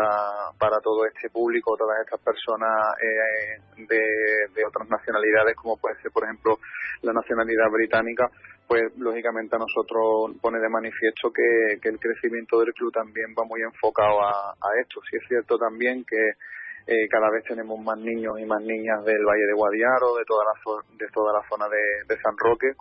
[0.61, 6.13] para todo este público, todas estas personas eh, de, de otras nacionalidades, como puede ser,
[6.13, 6.59] por ejemplo,
[7.03, 8.31] la nacionalidad británica,
[8.69, 13.45] pues lógicamente a nosotros pone de manifiesto que, que el crecimiento del club también va
[13.45, 15.01] muy enfocado a, a esto.
[15.11, 16.39] Sí es cierto también que
[16.87, 20.45] eh, cada vez tenemos más niños y más niñas del Valle de Guadiaro, de toda
[20.45, 22.73] la, de toda la zona de, San Roque,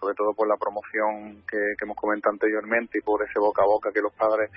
[0.00, 3.66] sobre todo por la promoción que, que hemos comentado anteriormente y por ese boca a
[3.66, 4.50] boca que los padres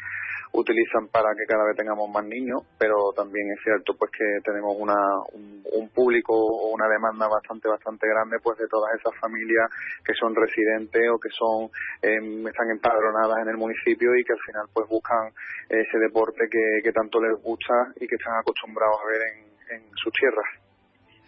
[0.54, 4.76] utilizan para que cada vez tengamos más niños, pero también es cierto pues que tenemos
[4.78, 4.96] una,
[5.34, 9.70] un, público o una demanda bastante bastante grande pues de todas esas familias
[10.04, 11.70] que son residentes o que son
[12.02, 15.30] em, están empadronadas en el municipio y que al final pues buscan
[15.70, 19.22] ese deporte que, que tanto les gusta y que están acostumbrados a ver
[19.70, 20.63] en sus tierras.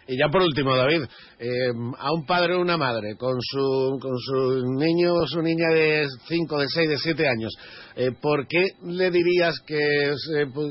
[0.08, 1.02] Y ya por último, David,
[1.40, 5.68] eh, a un padre o una madre con su, con su niño o su niña
[5.70, 7.52] de 5, de 6, de 7 años,
[7.96, 10.12] eh, ¿por qué le dirías que,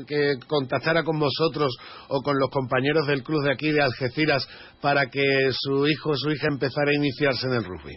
[0.06, 1.76] que contactara con vosotros
[2.08, 4.48] o con los compañeros del club de aquí de Algeciras
[4.80, 7.96] para que su hijo o su hija empezara a iniciarse en el rugby?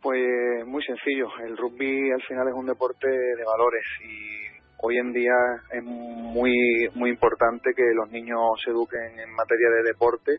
[0.00, 0.20] Pues
[0.66, 5.34] muy sencillo, el rugby al final es un deporte de valores y hoy en día
[5.70, 10.38] es muy muy importante que los niños se eduquen en materia de deporte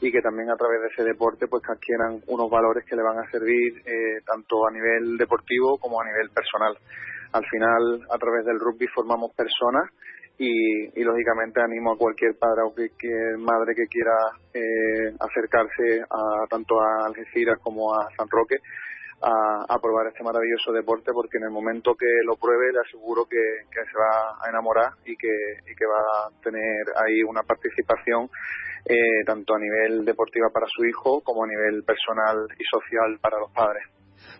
[0.00, 3.18] y que también a través de ese deporte pues adquieran unos valores que le van
[3.18, 6.76] a servir eh, tanto a nivel deportivo como a nivel personal.
[7.32, 9.88] al final a través del rugby formamos personas
[10.38, 14.16] y, lógicamente animo a cualquier padre o cualquier madre que quiera
[14.52, 18.56] eh, acercarse a tanto a Algeciras como a San Roque
[19.22, 23.38] a, probar este maravilloso deporte porque en el momento que lo pruebe le aseguro que,
[23.70, 25.32] se va a enamorar y que,
[25.62, 28.28] y que va a tener ahí una participación
[28.84, 33.38] eh, tanto a nivel deportiva para su hijo como a nivel personal y social para
[33.38, 33.84] los padres.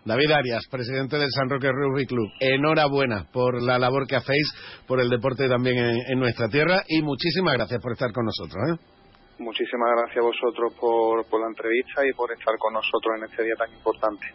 [0.05, 4.51] David Arias, presidente del San Roque Rugby Club, enhorabuena por la labor que hacéis,
[4.87, 8.63] por el deporte también en, nuestra tierra y muchísimas gracias por estar con nosotros.
[8.67, 9.43] ¿eh?
[9.43, 13.43] Muchísimas gracias a vosotros por, por la entrevista y por estar con nosotros en este
[13.43, 14.25] día tan importante.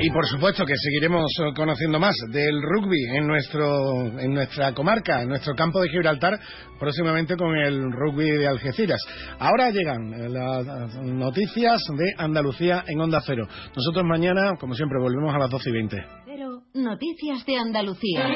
[0.00, 5.28] Y, por supuesto que seguiremos conociendo más del rugby en nuestro en nuestra comarca, en
[5.28, 6.38] nuestro campo de Gibraltar,
[6.78, 9.00] próximamente con el rugby de Algeciras.
[9.38, 13.46] Ahora llegan eh, las noticias de Andalucía en Onda Cero.
[13.76, 15.96] Nosotros mañana, como siempre, volvemos a las 12 y 20.
[16.74, 18.26] Noticias de Andalucía.